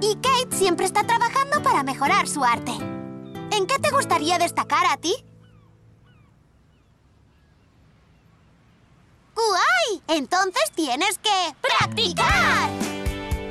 [0.01, 2.73] Y Kate siempre está trabajando para mejorar su arte.
[3.53, 5.15] ¿En qué te gustaría destacar a ti?
[9.37, 10.03] ¡Guay!
[10.09, 11.55] Entonces tienes que...
[11.61, 12.71] ¡Practicar!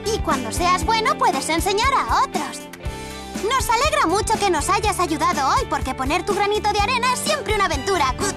[0.06, 2.60] Y cuando seas bueno puedes enseñar a otros.
[3.50, 7.20] Nos alegra mucho que nos hayas ayudado hoy porque poner tu granito de arena es
[7.20, 8.14] siempre una aventura.
[8.20, 8.36] ¡Good